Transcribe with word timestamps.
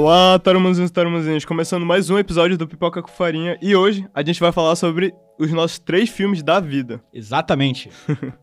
Olá, 0.00 0.38
tarumanzinhos 0.38 1.42
e 1.42 1.46
começando 1.46 1.84
mais 1.84 2.08
um 2.08 2.16
episódio 2.16 2.56
do 2.56 2.68
Pipoca 2.68 3.02
com 3.02 3.08
Farinha 3.08 3.58
e 3.60 3.74
hoje 3.74 4.08
a 4.14 4.22
gente 4.22 4.38
vai 4.38 4.52
falar 4.52 4.76
sobre 4.76 5.12
os 5.36 5.50
nossos 5.50 5.80
três 5.80 6.08
filmes 6.08 6.40
da 6.40 6.60
vida. 6.60 7.02
Exatamente. 7.12 7.90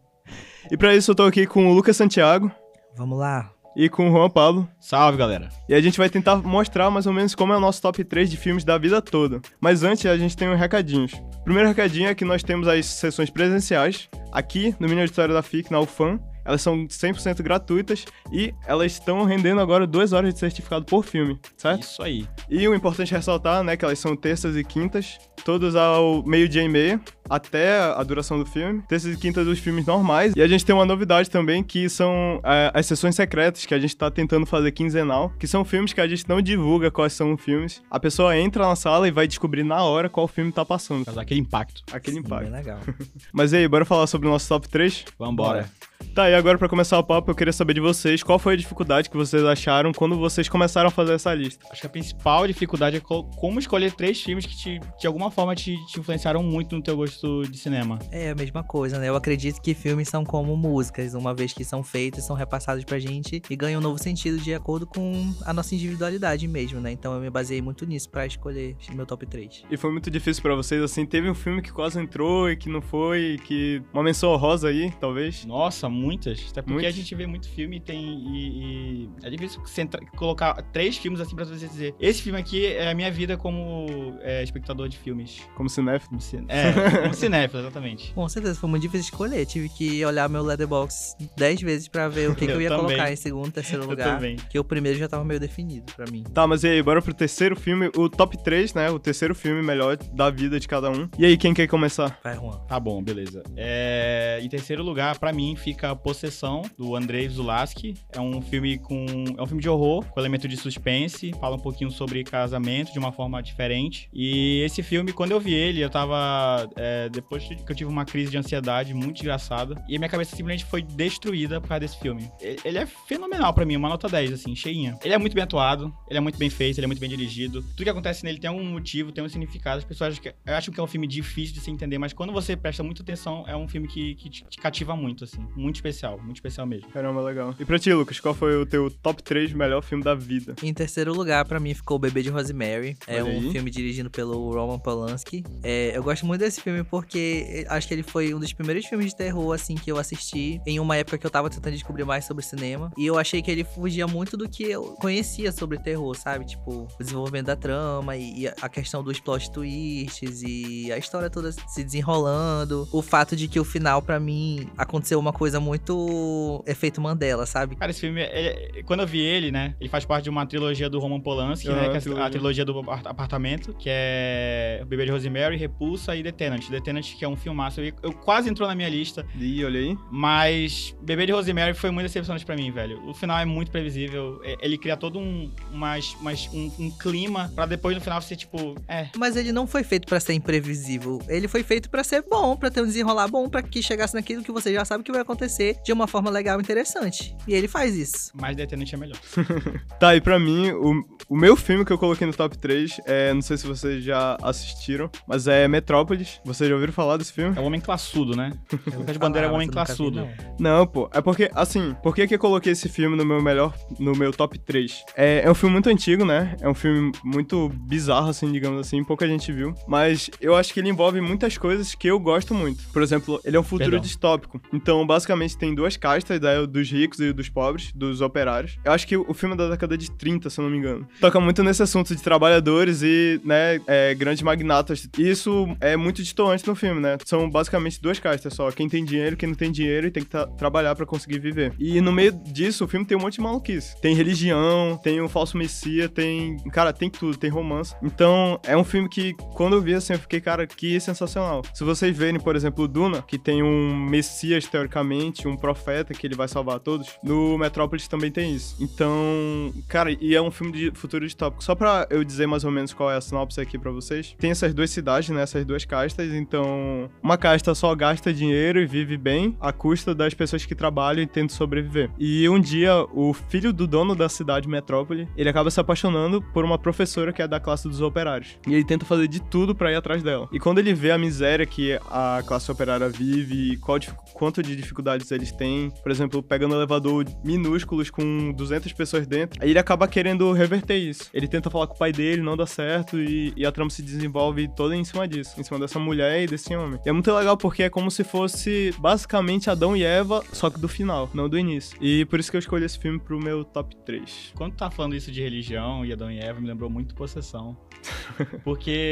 E 0.70 0.76
pra 0.76 0.96
isso 0.96 1.12
eu 1.12 1.16
tô 1.16 1.24
aqui 1.24 1.46
com 1.46 1.68
o 1.68 1.74
Lucas 1.74 1.96
Santiago 1.96 2.52
Vamos 2.98 3.20
lá. 3.20 3.52
e 3.78 3.88
com 3.88 4.10
o 4.10 4.12
Juan 4.12 4.32
Pablo. 4.32 4.68
Salve, 4.80 5.16
galera. 5.18 5.48
E 5.70 5.76
a 5.76 5.80
gente 5.80 6.00
vai 6.00 6.10
tentar 6.10 6.38
mostrar 6.38 6.90
mais 6.90 7.06
ou 7.06 7.14
menos 7.14 7.36
como 7.36 7.54
é 7.54 7.58
o 7.58 7.60
nosso 7.60 7.82
top 7.84 8.04
3 8.04 8.32
de 8.32 8.36
filmes 8.36 8.66
da 8.66 8.76
vida 8.76 9.00
toda. 9.00 9.40
Mas 9.62 9.84
antes 9.84 10.08
a 10.08 10.18
gente 10.18 10.36
tem 10.36 10.50
uns 10.50 10.60
recadinhos. 10.60 11.14
O 11.14 11.44
primeiro 11.44 11.70
recadinho 11.70 12.10
é 12.10 12.16
que 12.16 12.26
nós 12.26 12.42
temos 12.42 12.68
as 12.68 12.86
sessões 12.88 13.30
presenciais 13.30 14.10
aqui 14.32 14.76
no 14.80 14.90
Mini 14.90 15.02
Auditório 15.02 15.36
da 15.36 15.44
FIC, 15.44 15.72
na 15.72 15.80
UFAM. 15.80 16.20
Elas 16.46 16.62
são 16.62 16.86
100% 16.88 17.42
gratuitas 17.42 18.06
e 18.32 18.54
elas 18.68 18.94
estão 18.94 19.24
rendendo 19.24 19.60
agora 19.60 19.88
duas 19.88 20.14
horas 20.14 20.34
de 20.34 20.40
certificado 20.40 20.86
por 20.86 21.04
filme, 21.04 21.40
certo? 21.58 21.82
Isso 21.82 22.04
aí. 22.04 22.28
E 22.50 22.68
o 22.68 22.76
importante 22.76 23.14
é 23.14 23.18
ressaltar, 23.18 23.64
né, 23.64 23.76
que 23.76 23.84
elas 23.84 23.98
são 23.98 24.16
terças 24.16 24.56
e 24.56 24.64
quintas, 24.64 25.18
todos 25.44 25.76
ao 25.76 26.24
meio-dia 26.24 26.64
e 26.64 26.70
meia, 26.70 27.02
até 27.30 27.80
a 27.80 28.04
duração 28.04 28.38
do 28.40 28.46
filme. 28.46 28.82
Terças 28.88 29.14
e 29.14 29.18
quintas 29.18 29.46
dos 29.46 29.60
filmes 29.60 29.86
normais. 29.86 30.34
E 30.36 30.42
a 30.42 30.48
gente 30.48 30.66
tem 30.66 30.74
uma 30.76 30.86
novidade 30.86 31.30
também, 31.30 31.64
que 31.64 31.90
são 31.90 32.40
é, 32.44 32.72
as 32.74 32.86
sessões 32.86 33.16
secretas, 33.16 33.66
que 33.66 33.74
a 33.74 33.80
gente 33.80 33.96
tá 33.96 34.10
tentando 34.12 34.46
fazer 34.46 34.72
quinzenal, 34.72 35.32
que 35.40 35.48
são 35.48 35.64
filmes 35.66 35.94
que 35.94 36.02
a 36.02 36.08
gente 36.08 36.28
não 36.28 36.42
divulga 36.42 36.92
quais 36.92 37.14
são 37.14 37.34
os 37.34 37.42
filmes. 37.42 37.82
A 37.90 38.00
pessoa 38.00 38.38
entra 38.38 38.68
na 38.68 38.76
sala 38.76 39.08
e 39.08 39.12
vai 39.12 39.28
descobrir 39.28 39.64
na 39.64 39.84
hora 39.84 40.10
qual 40.10 40.28
filme 40.28 40.52
tá 40.52 40.64
passando. 40.66 41.06
Causar 41.06 41.22
aquele 41.22 41.40
impacto. 41.42 41.82
Aquele 41.92 42.18
Bem 42.22 42.26
impacto. 42.26 42.52
legal. 42.52 42.80
Mas 43.34 43.54
e 43.54 43.58
aí, 43.58 43.68
bora 43.68 43.86
falar 43.86 44.08
sobre 44.08 44.28
o 44.28 44.32
nosso 44.32 44.48
top 44.48 44.68
3? 44.70 45.06
Vambora. 45.18 45.70
Tá, 46.14 46.30
e 46.30 46.36
agora 46.36 46.58
pra 46.58 46.70
começar 46.70 46.98
o 47.00 47.04
papo, 47.04 47.32
eu 47.32 47.36
queria 47.36 47.52
saber 47.52 47.74
de 47.74 47.82
vocês, 47.82 48.22
qual 48.24 48.38
foi 48.40 48.54
a 48.54 48.58
dificuldade 48.58 49.10
que 49.10 49.18
vocês 49.18 49.44
acharam 49.44 49.92
quando 49.92 50.18
vocês 50.18 50.48
começaram 50.48 50.88
a 50.88 50.92
fazer 50.92 51.14
essa 51.14 51.34
lista? 51.34 51.66
Acho 51.72 51.82
que 51.82 51.88
a 51.88 51.90
principal 51.90 52.46
dificuldade 52.48 52.98
é 52.98 53.00
co- 53.00 53.24
como 53.38 53.60
escolher 53.60 53.92
três 53.94 54.22
filmes 54.22 54.46
que 54.46 54.56
te, 54.56 54.80
de 55.00 55.08
alguma 55.08 55.30
forma 55.32 55.56
te, 55.56 55.76
te 55.88 56.00
influenciaram 56.00 56.42
muito 56.44 56.76
no 56.76 56.82
teu 56.82 56.96
gosto 56.96 57.15
de 57.50 57.58
cinema. 57.58 58.00
É 58.12 58.30
a 58.32 58.36
mesma 58.36 58.64
coisa, 58.64 58.98
né? 59.00 59.08
Eu 59.10 59.16
acredito 59.16 59.62
que 59.62 59.74
filmes 59.74 60.08
são 60.10 60.24
como 60.24 60.56
músicas, 60.56 61.14
uma 61.14 61.34
vez 61.34 61.54
que 61.54 61.64
são 61.64 61.84
feitos, 61.84 62.24
são 62.24 62.36
repassados 62.36 62.84
pra 62.84 63.00
gente 63.00 63.42
e 63.50 63.56
ganham 63.56 63.80
um 63.80 63.84
novo 63.84 63.98
sentido 64.02 64.38
de 64.40 64.54
acordo 64.54 64.86
com 64.86 65.34
a 65.46 65.54
nossa 65.54 65.74
individualidade 65.76 66.48
mesmo, 66.48 66.80
né? 66.80 66.92
Então 66.92 67.14
eu 67.14 67.22
me 67.22 67.30
baseei 67.30 67.62
muito 67.62 67.86
nisso 67.86 68.10
pra 68.10 68.26
escolher 68.26 68.76
meu 68.94 69.06
top 69.06 69.26
3. 69.26 69.64
E 69.70 69.78
foi 69.78 69.92
muito 69.92 70.10
difícil 70.12 70.42
pra 70.44 70.56
vocês, 70.56 70.82
assim, 70.82 71.06
teve 71.06 71.30
um 71.30 71.36
filme 71.36 71.62
que 71.62 71.72
quase 71.72 72.00
entrou 72.00 72.50
e 72.50 72.56
que 72.56 72.70
não 72.70 72.82
foi, 72.82 73.40
que... 73.46 73.82
Uma 73.94 74.04
menção 74.04 74.32
honrosa 74.32 74.68
aí, 74.70 74.92
talvez? 75.00 75.46
Nossa, 75.46 75.88
muitas. 75.90 76.48
Até 76.52 76.62
porque 76.62 76.74
Muitos. 76.74 76.94
a 76.94 76.96
gente 76.96 77.16
vê 77.16 77.26
muito 77.28 77.48
filme 77.50 77.78
e 77.78 77.80
tem. 77.80 78.04
E, 78.06 79.04
e 79.06 79.10
é 79.24 79.30
difícil 79.30 79.62
centra- 79.66 80.04
colocar 80.18 80.54
três 80.72 80.98
filmes 80.98 81.20
assim 81.20 81.36
pra 81.36 81.46
você 81.46 81.68
dizer. 81.68 81.96
Esse 82.00 82.22
filme 82.22 82.40
aqui 82.40 82.66
é 82.66 82.90
a 82.90 82.96
minha 82.96 83.12
vida 83.12 83.38
como 83.38 83.86
é, 84.22 84.44
espectador 84.44 84.88
de 84.90 84.98
filmes. 84.98 85.42
Como 85.56 85.70
cinéfilo. 85.70 86.18
É, 86.48 87.05
como 87.10 87.14
cinéfilo, 87.16 87.62
exatamente. 87.64 88.14
Com 88.14 88.28
certeza, 88.30 88.60
foi 88.60 88.70
muito 88.70 88.82
difícil 88.84 89.06
escolher. 89.06 89.46
Tive 89.46 89.70
que 89.70 90.04
olhar 90.06 90.28
meu 90.30 90.44
Letterboxd 90.44 91.30
10 91.38 91.62
vezes 91.62 91.88
pra 91.88 92.08
ver 92.08 92.30
o 92.30 92.36
que, 92.36 92.46
que 92.46 92.52
eu 92.52 92.56
Eu 92.56 92.62
ia 92.62 92.70
também. 92.70 92.86
colocar 92.86 93.12
em 93.12 93.16
segundo, 93.16 93.52
terceiro 93.52 93.84
Eu 93.84 93.90
lugar. 93.90 94.16
também. 94.16 94.36
Que 94.50 94.58
o 94.60 94.64
primeiro 94.64 94.98
já 94.98 95.08
tava 95.08 95.24
meio 95.24 95.40
definido 95.40 95.92
pra 95.96 96.06
mim. 96.12 96.24
Tá, 96.34 96.46
mas 96.48 96.64
e 96.64 96.68
aí, 96.68 96.82
bora 96.84 97.02
pro 97.02 97.14
terceiro 97.14 97.56
filme, 97.56 97.90
o 97.96 98.10
top 98.10 98.38
3, 98.44 98.74
né? 98.74 98.90
O 98.90 99.00
terceiro 99.00 99.34
filme 99.36 99.62
melhor 99.62 99.98
da 99.98 100.30
vida 100.30 100.60
de 100.60 100.68
cada 100.68 100.90
um. 100.90 101.08
E 101.18 101.26
aí, 101.26 101.38
quem 101.38 101.54
quer 101.54 101.68
começar? 101.68 102.20
Vai, 102.24 102.36
Juan. 102.36 102.58
Tá 102.68 102.80
bom, 102.80 103.02
beleza. 103.04 103.44
É, 103.56 104.40
em 104.42 104.50
terceiro 104.50 104.84
lugar, 104.84 105.18
pra 105.20 105.32
mim, 105.34 105.56
fica 105.56 105.92
a 105.92 105.96
Possessão, 105.96 106.62
do 106.78 106.96
Andrei 106.96 107.28
Zulaski. 107.30 107.94
É 108.14 108.20
um 108.20 108.42
filme 108.42 108.78
com. 108.78 109.06
É 109.38 109.42
um 109.42 109.46
filme 109.46 109.62
de 109.62 109.70
horror, 109.70 110.06
com 110.06 110.20
elemento 110.20 110.48
de 110.48 110.56
suspense. 110.58 111.32
Fala 111.40 111.56
um 111.56 111.60
pouquinho 111.60 111.90
sobre 111.92 112.24
casamento 112.24 112.92
de 112.94 113.00
uma 113.00 113.12
forma 113.12 113.42
diferente. 113.42 114.10
E 114.14 114.62
esse 114.66 114.82
filme, 114.84 115.12
quando 115.14 115.32
eu 115.32 115.40
vi 115.40 115.54
ele, 115.54 115.82
eu 115.84 115.90
tava. 115.90 116.70
é, 116.76 116.95
depois 117.12 117.44
que 117.44 117.56
eu 117.68 117.76
tive 117.76 117.90
uma 117.90 118.06
crise 118.06 118.32
de 118.32 118.38
ansiedade 118.38 118.94
muito 118.94 119.16
desgraçada. 119.16 119.84
E 119.88 119.96
a 119.96 120.00
minha 120.00 120.10
cabeça 120.10 120.36
simplesmente 120.36 120.66
foi 120.66 120.82
destruída 120.82 121.60
por 121.62 121.68
causa 121.68 121.82
desse 121.82 122.00
filme. 122.00 122.30
Ele 122.40 122.78
é 122.78 122.86
fenomenal 122.86 123.54
pra 123.54 123.66
mim, 123.66 123.76
uma 123.76 123.90
nota 123.90 124.08
10, 124.08 124.34
assim, 124.34 124.56
cheinha. 124.56 124.98
Ele 125.04 125.14
é 125.14 125.18
muito 125.18 125.34
bem 125.34 125.44
atuado, 125.44 125.94
ele 126.10 126.18
é 126.18 126.22
muito 126.22 126.38
bem 126.38 126.50
feito, 126.50 126.78
ele 126.78 126.86
é 126.86 126.88
muito 126.88 127.00
bem 127.00 127.10
dirigido. 127.10 127.62
Tudo 127.62 127.84
que 127.84 127.90
acontece 127.90 128.24
nele 128.24 128.40
tem 128.40 128.50
algum 128.50 128.64
motivo, 128.64 129.12
tem 129.12 129.24
um 129.24 129.30
significado. 129.30 129.80
As 129.80 129.84
pessoas 129.84 130.14
acham 130.14 130.24
que, 130.24 130.52
acham 130.52 130.74
que 130.74 130.80
é 130.80 130.84
um 130.84 130.88
filme 130.88 131.08
difícil 131.08 131.54
de 131.54 131.62
se 131.62 131.72
entender, 131.72 131.98
mas 131.98 132.14
quando 132.14 132.34
você 132.34 132.56
presta 132.56 132.84
muita 132.84 133.02
atenção, 133.02 133.46
é 133.48 133.56
um 133.56 133.68
filme 133.68 133.88
que, 133.88 134.16
que 134.16 134.30
te, 134.30 134.46
te 134.46 134.58
cativa 134.58 134.96
muito, 134.96 135.24
assim. 135.24 135.46
Muito 135.56 135.76
especial, 135.76 136.20
muito 136.22 136.38
especial 136.38 136.66
mesmo. 136.66 136.90
Caramba, 136.90 137.22
legal. 137.22 137.56
E 137.60 137.66
pra 137.66 137.80
ti, 137.80 137.94
Lucas, 137.94 138.20
qual 138.20 138.34
foi 138.34 138.56
o 138.56 138.66
teu 138.66 138.90
top 138.90 139.22
3 139.22 139.54
melhor 139.54 139.82
filme 139.82 140.04
da 140.04 140.16
vida? 140.16 140.56
Em 140.64 140.74
terceiro 140.74 141.14
lugar, 141.14 141.46
pra 141.46 141.60
mim, 141.60 141.74
ficou 141.74 141.98
O 141.98 142.00
Bebê 142.00 142.22
de 142.22 142.30
Rosemary. 142.30 142.98
É 143.08 143.24
um 143.24 143.52
filme 143.52 143.70
dirigido 143.70 144.10
pelo 144.10 144.52
Roman 144.52 144.80
Polanski. 144.80 145.44
É, 145.64 145.96
eu 145.96 146.04
gosto 146.04 146.26
muito 146.26 146.42
desse 146.42 146.62
filme 146.62 146.84
porque 146.86 147.46
eh, 147.50 147.66
acho 147.70 147.88
que 147.88 147.94
ele 147.94 148.04
foi 148.04 148.34
um 148.34 148.40
dos 148.40 148.54
primeiros 148.54 148.86
filmes 148.86 149.08
de 149.08 149.16
terror, 149.16 149.54
assim, 149.54 149.76
que 149.76 149.92
eu 149.92 149.98
assisti 149.98 150.62
em 150.66 150.80
uma 150.80 150.96
época 150.96 151.18
que 151.18 151.26
eu 151.26 151.30
tava 151.30 151.50
tentando 151.50 151.74
descobrir 151.74 152.04
mais 152.06 152.26
sobre 152.26 152.44
cinema. 152.44 152.92
E 152.98 153.06
eu 153.06 153.18
achei 153.18 153.42
que 153.42 153.50
ele 153.52 153.64
fugia 153.64 154.08
muito 154.08 154.38
do 154.38 154.48
que 154.48 154.64
eu 154.64 154.96
conhecia 155.02 155.52
sobre 155.52 155.78
terror, 155.80 156.16
sabe? 156.16 156.46
Tipo, 156.46 156.88
o 157.00 157.04
desenvolvimento 157.04 157.48
da 157.48 157.56
trama 157.56 158.16
e, 158.16 158.48
a 158.62 158.70
questão 158.70 159.04
dos 159.04 159.20
plot 159.20 159.52
twists 159.52 160.42
e 160.44 160.92
a 160.92 160.98
história 160.98 161.30
toda 161.30 161.52
se 161.52 161.84
desenrolando. 161.84 162.88
O 162.92 163.02
fato 163.02 163.36
de 163.36 163.48
que 163.48 163.60
o 163.60 163.64
final, 163.66 164.02
pra 164.02 164.20
mim, 164.20 164.70
aconteceu 164.78 165.20
uma 165.20 165.34
coisa 165.34 165.60
muito 165.60 166.64
efeito 166.66 167.02
Mandela, 167.02 167.46
sabe? 167.46 167.76
Cara, 167.76 167.92
esse 167.92 168.02
filme, 168.02 168.22
ele- 168.22 168.84
quando 168.84 169.02
eu 169.02 169.08
vi 169.08 169.20
ele, 169.20 169.52
né, 169.52 169.76
ele 169.80 169.90
faz 169.90 170.06
parte 170.06 170.26
de 170.26 170.30
uma 170.30 170.46
trilogia 170.46 170.90
do 170.90 171.00
Roman 171.00 171.20
Polanski, 171.20 171.68
Aham, 171.70 171.76
né, 171.76 171.90
que 171.90 171.96
é 172.10 172.22
a- 172.22 172.30
trilogia. 172.30 172.66
do 172.66 172.80
apart- 172.80 173.06
apartamento, 173.08 173.74
que 173.74 173.90
é 173.90 174.80
O 174.84 174.86
Bebê 174.86 175.06
de 175.06 175.12
Rosemary, 175.12 175.58
Repulsa 175.58 176.16
e 176.16 176.24
The 176.24 176.32
Tenant. 176.32 176.70
The 176.76 176.82
Tenant, 176.82 177.06
que 177.18 177.24
é 177.26 177.28
um 177.28 177.36
filmaço, 177.36 177.82
eu, 177.82 177.94
eu 178.04 178.14
quase 178.14 178.50
entrou 178.50 178.68
na 178.68 178.76
minha 178.76 178.90
lista, 178.90 179.26
Ih, 179.40 179.64
olha 179.66 179.80
aí. 179.80 179.98
Mas 180.12 180.96
Bebê 181.02 181.26
de 181.26 181.32
Rosemary 181.32 181.74
foi 181.74 181.92
muito 181.92 182.06
decepcionante 182.08 182.46
pra 182.46 182.56
mim, 182.56 182.72
velho. 182.72 183.02
O 183.08 183.14
final 183.14 183.38
é 183.40 183.46
muito 183.46 183.72
previsível. 183.72 184.40
É- 184.44 184.56
Ele 184.62 184.78
cria 184.78 184.98
todo 184.98 185.20
um, 185.20 185.52
umas, 185.72 186.14
umas- 186.16 186.50
um, 186.54 186.72
um 186.80 186.92
clima 186.92 187.52
pra 187.56 187.66
depois 187.66 187.96
no 187.96 188.02
final 188.02 188.22
ser 188.22 188.36
tipo, 188.36 188.76
é. 188.88 189.10
Mas 189.18 189.36
ele 189.36 189.52
não 189.52 189.68
foi 189.68 189.84
feito 189.84 190.08
pra 190.08 190.20
ser 190.20 190.34
imprevisível. 190.34 191.20
Ele 191.28 191.48
foi 191.48 191.64
feito 191.64 191.90
pra 191.90 192.04
ser 192.04 192.24
bom, 192.30 192.56
pra 192.56 192.70
ter 192.70 192.82
um 192.82 192.86
desenrolar 192.86 193.28
bom, 193.28 193.48
pra 193.50 193.62
que 193.62 193.82
chegasse 193.82 194.14
naquilo 194.14 194.44
que 194.44 194.52
você 194.52 194.74
já 194.74 194.84
sabe 194.86 195.04
que 195.04 195.12
vai 195.12 195.22
acontecer 195.22 195.78
de 195.86 195.92
uma 195.94 196.08
forma 196.08 196.30
legal 196.30 196.60
e 196.60 196.62
interessante. 196.62 197.36
E 197.48 197.54
ele 197.54 197.68
faz 197.68 197.96
isso. 197.96 198.32
Mas 198.34 198.56
The 198.56 198.66
Tenant 198.66 198.92
é 198.94 198.98
melhor. 198.98 199.18
Tá, 200.00 200.16
e 200.16 200.22
pra 200.22 200.38
mim, 200.40 200.72
o, 200.72 201.04
o 201.30 201.36
meu 201.38 201.56
filme 201.56 201.86
que 201.86 201.92
eu 201.94 201.98
coloquei 201.98 202.26
no 202.28 202.34
top 202.34 202.58
3, 202.58 203.00
é, 203.06 203.34
não 203.34 203.42
sei 203.42 203.58
se 203.58 203.66
vocês 203.66 204.04
já 204.04 204.38
assistiram, 204.42 205.10
mas 205.28 205.48
é 205.48 205.68
Metrópolis. 205.68 206.40
Vocês 206.66 206.70
já 206.70 206.76
ouviram 206.76 206.94
falar 206.94 207.18
desse 207.18 207.32
filme? 207.32 207.56
É 207.56 207.62
o 207.62 207.64
homem 207.64 207.80
classudo, 207.80 208.36
né? 208.36 208.54
Lucas 208.98 209.18
Bandeira 209.18 209.48
é 209.48 209.50
um 209.50 209.52
falava, 209.52 209.54
homem 209.56 209.70
classudo. 209.70 210.28
não. 210.60 210.78
Não, 210.78 210.88
pô. 210.88 211.10
É 211.14 211.22
porque, 211.22 211.50
assim, 211.54 211.96
por 212.02 212.16
que, 212.16 212.28
que 212.28 212.36
eu 212.36 212.40
coloquei 212.40 212.72
esse 212.72 212.90
filme 212.90 213.16
no 213.16 213.26
meu 213.26 213.42
melhor, 213.42 213.74
no 214.00 214.14
meu 214.14 214.32
top 214.32 214.58
3? 214.58 215.04
É, 215.16 215.42
é 215.44 215.52
um 215.52 215.54
filme 215.54 215.74
muito 215.74 215.90
antigo, 215.90 216.26
né? 216.26 216.56
É 216.62 216.68
um 216.68 216.74
filme 216.74 217.12
muito 217.24 217.70
bizarro, 217.70 218.30
assim, 218.30 218.52
digamos 218.52 218.80
assim, 218.80 219.04
pouca 219.04 219.28
gente 219.28 219.52
viu. 219.52 219.74
Mas 219.88 220.30
eu 220.42 220.56
acho 220.56 220.74
que 220.74 220.80
ele 220.80 220.90
envolve 220.90 221.22
muitas 221.22 221.58
coisas 221.58 221.94
que 221.94 222.08
eu 222.08 222.20
gosto 222.20 222.54
muito. 222.54 222.84
Por 222.92 223.04
exemplo, 223.04 223.40
ele 223.46 223.56
é 223.58 223.60
um 223.60 223.64
futuro 223.64 223.92
Perdão. 223.92 224.02
distópico. 224.02 224.62
Então, 224.74 225.06
basicamente, 225.06 225.58
tem 225.58 225.76
duas 225.76 225.98
castas, 225.98 226.40
né? 226.40 226.66
Dos 226.66 226.90
ricos 226.92 227.20
e 227.20 227.32
dos 227.32 227.50
pobres, 227.50 227.92
dos 227.94 228.22
operários. 228.22 228.78
Eu 228.84 228.92
acho 228.92 229.06
que 229.06 229.16
o 229.18 229.34
filme 229.34 229.54
é 229.56 229.58
da 229.58 229.70
década 229.70 229.98
de 229.98 230.10
30, 230.12 230.50
se 230.50 230.60
eu 230.60 230.64
não 230.64 230.72
me 230.72 230.78
engano. 230.78 231.08
Toca 231.20 231.40
muito 231.40 231.62
nesse 231.64 231.84
assunto 231.84 232.16
de 232.16 232.22
trabalhadores 232.22 233.02
e, 233.04 233.40
né, 233.44 233.80
é, 233.88 234.14
grandes 234.16 234.42
magnatas. 234.42 235.08
E 235.18 235.30
isso 235.30 235.68
é 235.80 235.96
muito 235.96 236.22
no 236.64 236.76
filme, 236.76 237.02
né? 237.02 237.18
São 237.26 237.50
basicamente 237.50 238.02
duas 238.02 238.20
castas 238.20 238.54
só. 238.54 238.72
Quem 238.72 238.88
tem 238.88 239.04
dinheiro, 239.04 239.36
quem 239.38 239.50
não 239.50 239.56
tem 239.56 239.72
dinheiro 239.72 240.08
e 240.08 240.12
tem 240.12 240.24
que 240.24 240.30
tra- 240.30 240.48
trabalhar 240.48 240.96
pra 240.96 241.06
conseguir 241.06 241.40
viver. 241.40 241.74
E 241.80 242.00
no 242.02 242.12
meio 242.12 242.32
disso, 242.32 242.86
o 242.86 242.88
filme 242.88 243.06
tem 243.06 243.18
um 243.18 243.22
monte 243.22 243.36
de 243.36 243.42
maluquice. 243.42 244.00
Tem 244.02 244.16
religião, 244.16 245.00
tem 245.04 245.22
o 245.22 245.30
falso 245.30 245.58
messia, 245.58 246.08
tem... 246.10 246.58
Cara, 246.72 246.94
tem 246.94 247.10
tudo, 247.10 247.38
tem 247.38 247.50
romance. 247.50 247.96
Então, 248.02 248.60
é 248.64 248.76
um 248.76 248.84
filme 248.84 249.10
que, 249.10 249.34
quando 249.54 249.74
eu 249.76 249.82
vi 249.82 249.94
assim, 249.94 250.14
eu 250.14 250.20
fiquei, 250.20 250.40
cara, 250.42 250.68
que 250.68 251.00
sensacional. 251.00 251.62
Se 251.74 251.84
vocês 251.84 252.16
verem, 252.16 252.40
por 252.40 252.56
exemplo, 252.56 252.88
Duna, 252.88 253.22
que 253.22 253.38
tem 253.38 253.64
um 253.64 253.96
messias, 253.96 254.66
teoricamente, 254.68 255.48
um 255.48 255.56
profeta 255.56 256.14
que 256.14 256.26
ele 256.28 256.36
vai 256.36 256.48
salvar 256.48 256.80
todos, 256.80 257.08
no 257.24 257.58
Metrópolis 257.58 258.08
também 258.08 258.32
tem 258.32 258.54
isso. 258.56 258.76
Então, 258.80 259.74
cara, 259.88 260.16
e 260.20 260.36
é 260.36 260.42
um 260.42 260.52
filme 260.52 260.72
de 260.72 260.92
futuro 260.94 261.26
distópico. 261.26 261.64
Só 261.64 261.76
pra 261.76 262.08
eu 262.10 262.24
dizer 262.24 262.48
mais 262.48 262.64
ou 262.64 262.72
menos 262.72 262.94
qual 262.94 263.12
é 263.12 263.18
a 263.18 263.22
sinopse 263.22 263.60
aqui 263.60 263.78
pra 263.78 263.92
vocês. 263.92 264.36
Tem 264.38 264.52
essas 264.52 264.74
duas 264.74 264.90
cidades, 264.90 265.30
né? 265.30 265.42
Essas 265.42 265.66
duas 265.66 265.86
castas. 265.86 266.34
Então, 266.48 267.10
uma 267.22 267.38
casta 267.38 267.74
só 267.74 267.94
gasta 267.96 268.34
dinheiro 268.34 268.80
e 268.80 268.86
vive 268.86 269.18
bem 269.18 269.58
à 269.60 269.74
custa 269.74 270.14
das 270.14 270.34
pessoas 270.34 270.66
que 270.66 270.76
trabalham 270.76 271.24
e 271.24 271.28
tentam 271.28 271.56
sobreviver. 271.56 272.10
E 272.20 272.48
um 272.48 272.60
dia, 272.60 272.94
o 273.12 273.34
filho 273.34 273.74
do 273.74 273.88
dono 273.88 274.16
da 274.16 274.30
cidade 274.30 274.68
metrópole, 274.68 275.28
ele 275.36 275.50
acaba 275.50 275.72
se 275.72 275.80
apaixonando 275.80 276.42
por 276.54 276.64
uma 276.64 276.78
professora 276.78 277.34
que 277.34 277.42
é 277.42 277.48
da 277.48 277.60
classe 277.60 277.88
dos 277.88 278.00
operários. 278.00 278.58
E 278.68 278.74
ele 278.74 278.86
tenta 278.86 279.06
fazer 279.06 279.28
de 279.28 279.42
tudo 279.42 279.74
pra 279.74 279.92
ir 279.92 279.96
atrás 279.96 280.22
dela. 280.22 280.48
E 280.52 280.60
quando 280.60 280.78
ele 280.78 280.94
vê 280.94 281.12
a 281.12 281.18
miséria 281.18 281.66
que 281.66 282.00
a 282.10 282.44
classe 282.46 282.72
operária 282.72 283.10
vive 283.10 283.74
e 283.74 283.78
qual, 283.78 284.00
quanto 284.34 284.62
de 284.62 284.76
dificuldade 284.76 285.16
detalhes. 285.16 285.32
Eles 285.32 285.52
têm, 285.52 285.92
por 286.04 286.12
exemplo, 286.12 286.44
pegando 286.44 286.76
elevador 286.76 287.26
minúsculos 287.44 288.10
com 288.10 288.52
200 288.52 288.92
pessoas 288.94 289.26
dentro, 289.26 289.62
aí 289.62 289.70
ele 289.70 289.80
acaba 289.80 290.08
querendo 290.08 290.52
reverter 290.52 290.98
isso. 290.98 291.30
Ele 291.34 291.48
tenta 291.48 291.70
falar 291.70 291.88
com 291.88 291.96
o 291.96 291.98
pai 291.98 292.12
dele, 292.12 292.42
não 292.42 292.58
dá 292.58 292.66
certo, 292.66 293.18
e, 293.20 293.54
e 293.56 293.66
a 293.66 293.72
trama 293.72 293.90
se 293.90 294.02
desenvolve 294.02 294.68
toda 294.76 294.96
em 294.96 295.04
cima 295.04 295.28
disso, 295.28 295.60
em 295.60 295.64
cima 295.64 295.80
dessa 295.80 296.00
mulher 296.00 296.25
e 296.44 296.48
desse 296.48 296.76
homem. 296.76 297.00
E 297.06 297.10
é 297.10 297.12
muito 297.12 297.32
legal 297.32 297.58
porque 297.58 297.84
é 297.84 297.90
como 297.90 298.10
se 298.10 298.24
fosse 298.24 298.94
basicamente 299.00 299.70
Adão 299.70 299.96
e 299.96 300.04
Eva, 300.04 300.44
só 300.52 300.70
que 300.70 300.80
do 300.80 300.88
final, 300.88 301.30
não 301.34 301.50
do 301.50 301.58
início. 301.58 301.98
E 302.02 302.26
por 302.26 302.40
isso 302.40 302.52
que 302.52 302.58
eu 302.58 302.60
escolhi 302.60 302.86
esse 302.86 303.00
filme 303.00 303.20
pro 303.20 303.40
meu 303.40 303.64
top 303.64 303.96
3. 304.06 304.54
Quando 304.56 304.76
tá 304.76 304.90
falando 304.90 305.16
isso 305.16 305.32
de 305.32 305.42
religião 305.42 306.06
e 306.06 306.12
Adão 306.12 306.32
e 306.32 306.40
Eva, 306.40 306.60
me 306.60 306.68
lembrou 306.68 306.90
muito 306.90 307.16
Possessão. 307.16 307.78
Porque. 308.64 309.12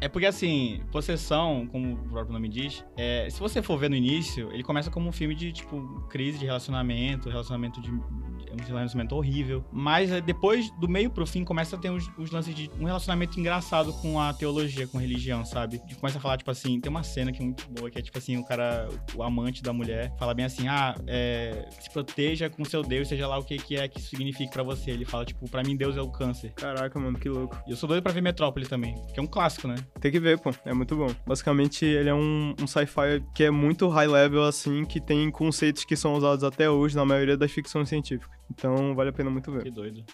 É 0.00 0.08
porque 0.08 0.26
assim, 0.26 0.82
Possessão, 0.90 1.66
como 1.70 1.94
o 1.94 2.08
próprio 2.08 2.32
nome 2.32 2.48
diz, 2.48 2.84
é, 2.96 3.28
se 3.30 3.40
você 3.40 3.62
for 3.62 3.76
ver 3.78 3.90
no 3.90 3.96
início, 3.96 4.50
ele 4.52 4.62
começa 4.62 4.90
como 4.90 5.08
um 5.08 5.12
filme 5.12 5.34
de, 5.34 5.52
tipo, 5.52 6.06
crise 6.08 6.38
de 6.38 6.44
relacionamento, 6.44 7.28
relacionamento 7.28 7.80
de. 7.80 7.90
Um 7.90 8.56
relacionamento 8.66 9.16
horrível. 9.16 9.64
Mas 9.72 10.10
é, 10.10 10.20
depois, 10.20 10.70
do 10.78 10.86
meio 10.86 11.10
pro 11.10 11.26
fim, 11.26 11.42
começa 11.42 11.74
a 11.74 11.78
ter 11.78 11.90
os, 11.90 12.10
os 12.18 12.30
lances 12.30 12.54
de 12.54 12.70
um 12.78 12.84
relacionamento 12.84 13.40
engraçado 13.40 13.94
com 13.94 14.20
a 14.20 14.32
teologia, 14.34 14.86
com 14.86 14.98
a 14.98 15.00
religião, 15.00 15.42
sabe? 15.42 15.80
E 15.88 15.94
começa 15.94 16.18
a 16.18 16.20
falar, 16.20 16.31
tipo 16.36 16.50
assim, 16.50 16.80
tem 16.80 16.90
uma 16.90 17.02
cena 17.02 17.32
que 17.32 17.40
é 17.40 17.44
muito 17.44 17.68
boa, 17.70 17.90
que 17.90 17.98
é 17.98 18.02
tipo 18.02 18.16
assim, 18.18 18.36
o 18.36 18.44
cara, 18.44 18.88
o 19.14 19.22
amante 19.22 19.62
da 19.62 19.72
mulher, 19.72 20.12
fala 20.18 20.34
bem 20.34 20.44
assim: 20.44 20.68
ah, 20.68 20.94
é, 21.06 21.68
se 21.80 21.90
proteja 21.90 22.48
com 22.48 22.64
seu 22.64 22.82
Deus, 22.82 23.08
seja 23.08 23.26
lá 23.26 23.38
o 23.38 23.44
que, 23.44 23.56
que 23.58 23.76
é 23.76 23.88
que 23.88 23.98
isso 23.98 24.10
signifique 24.10 24.52
pra 24.52 24.62
você. 24.62 24.90
Ele 24.90 25.04
fala, 25.04 25.24
tipo, 25.24 25.48
pra 25.48 25.62
mim 25.62 25.76
Deus 25.76 25.96
é 25.96 26.02
o 26.02 26.10
câncer. 26.10 26.52
Caraca, 26.54 26.98
mano, 26.98 27.18
que 27.18 27.28
louco. 27.28 27.56
E 27.66 27.70
eu 27.70 27.76
sou 27.76 27.88
doido 27.88 28.02
pra 28.02 28.12
ver 28.12 28.20
Metrópole 28.20 28.66
também, 28.66 28.94
que 29.12 29.20
é 29.20 29.22
um 29.22 29.26
clássico, 29.26 29.68
né? 29.68 29.76
Tem 30.00 30.10
que 30.10 30.20
ver, 30.20 30.38
pô. 30.38 30.50
É 30.64 30.74
muito 30.74 30.96
bom. 30.96 31.08
Basicamente, 31.26 31.84
ele 31.84 32.08
é 32.08 32.14
um, 32.14 32.54
um 32.60 32.66
sci-fi 32.66 33.22
que 33.34 33.44
é 33.44 33.50
muito 33.50 33.88
high 33.88 34.08
level, 34.08 34.44
assim, 34.44 34.84
que 34.84 35.00
tem 35.00 35.30
conceitos 35.30 35.84
que 35.84 35.96
são 35.96 36.14
usados 36.14 36.44
até 36.44 36.68
hoje 36.68 36.96
na 36.96 37.04
maioria 37.04 37.36
das 37.36 37.50
ficções 37.50 37.88
científicas. 37.88 38.36
Então, 38.50 38.94
vale 38.94 39.10
a 39.10 39.12
pena 39.12 39.30
muito 39.30 39.50
ver. 39.50 39.62
Que 39.62 39.70
doido. 39.70 40.04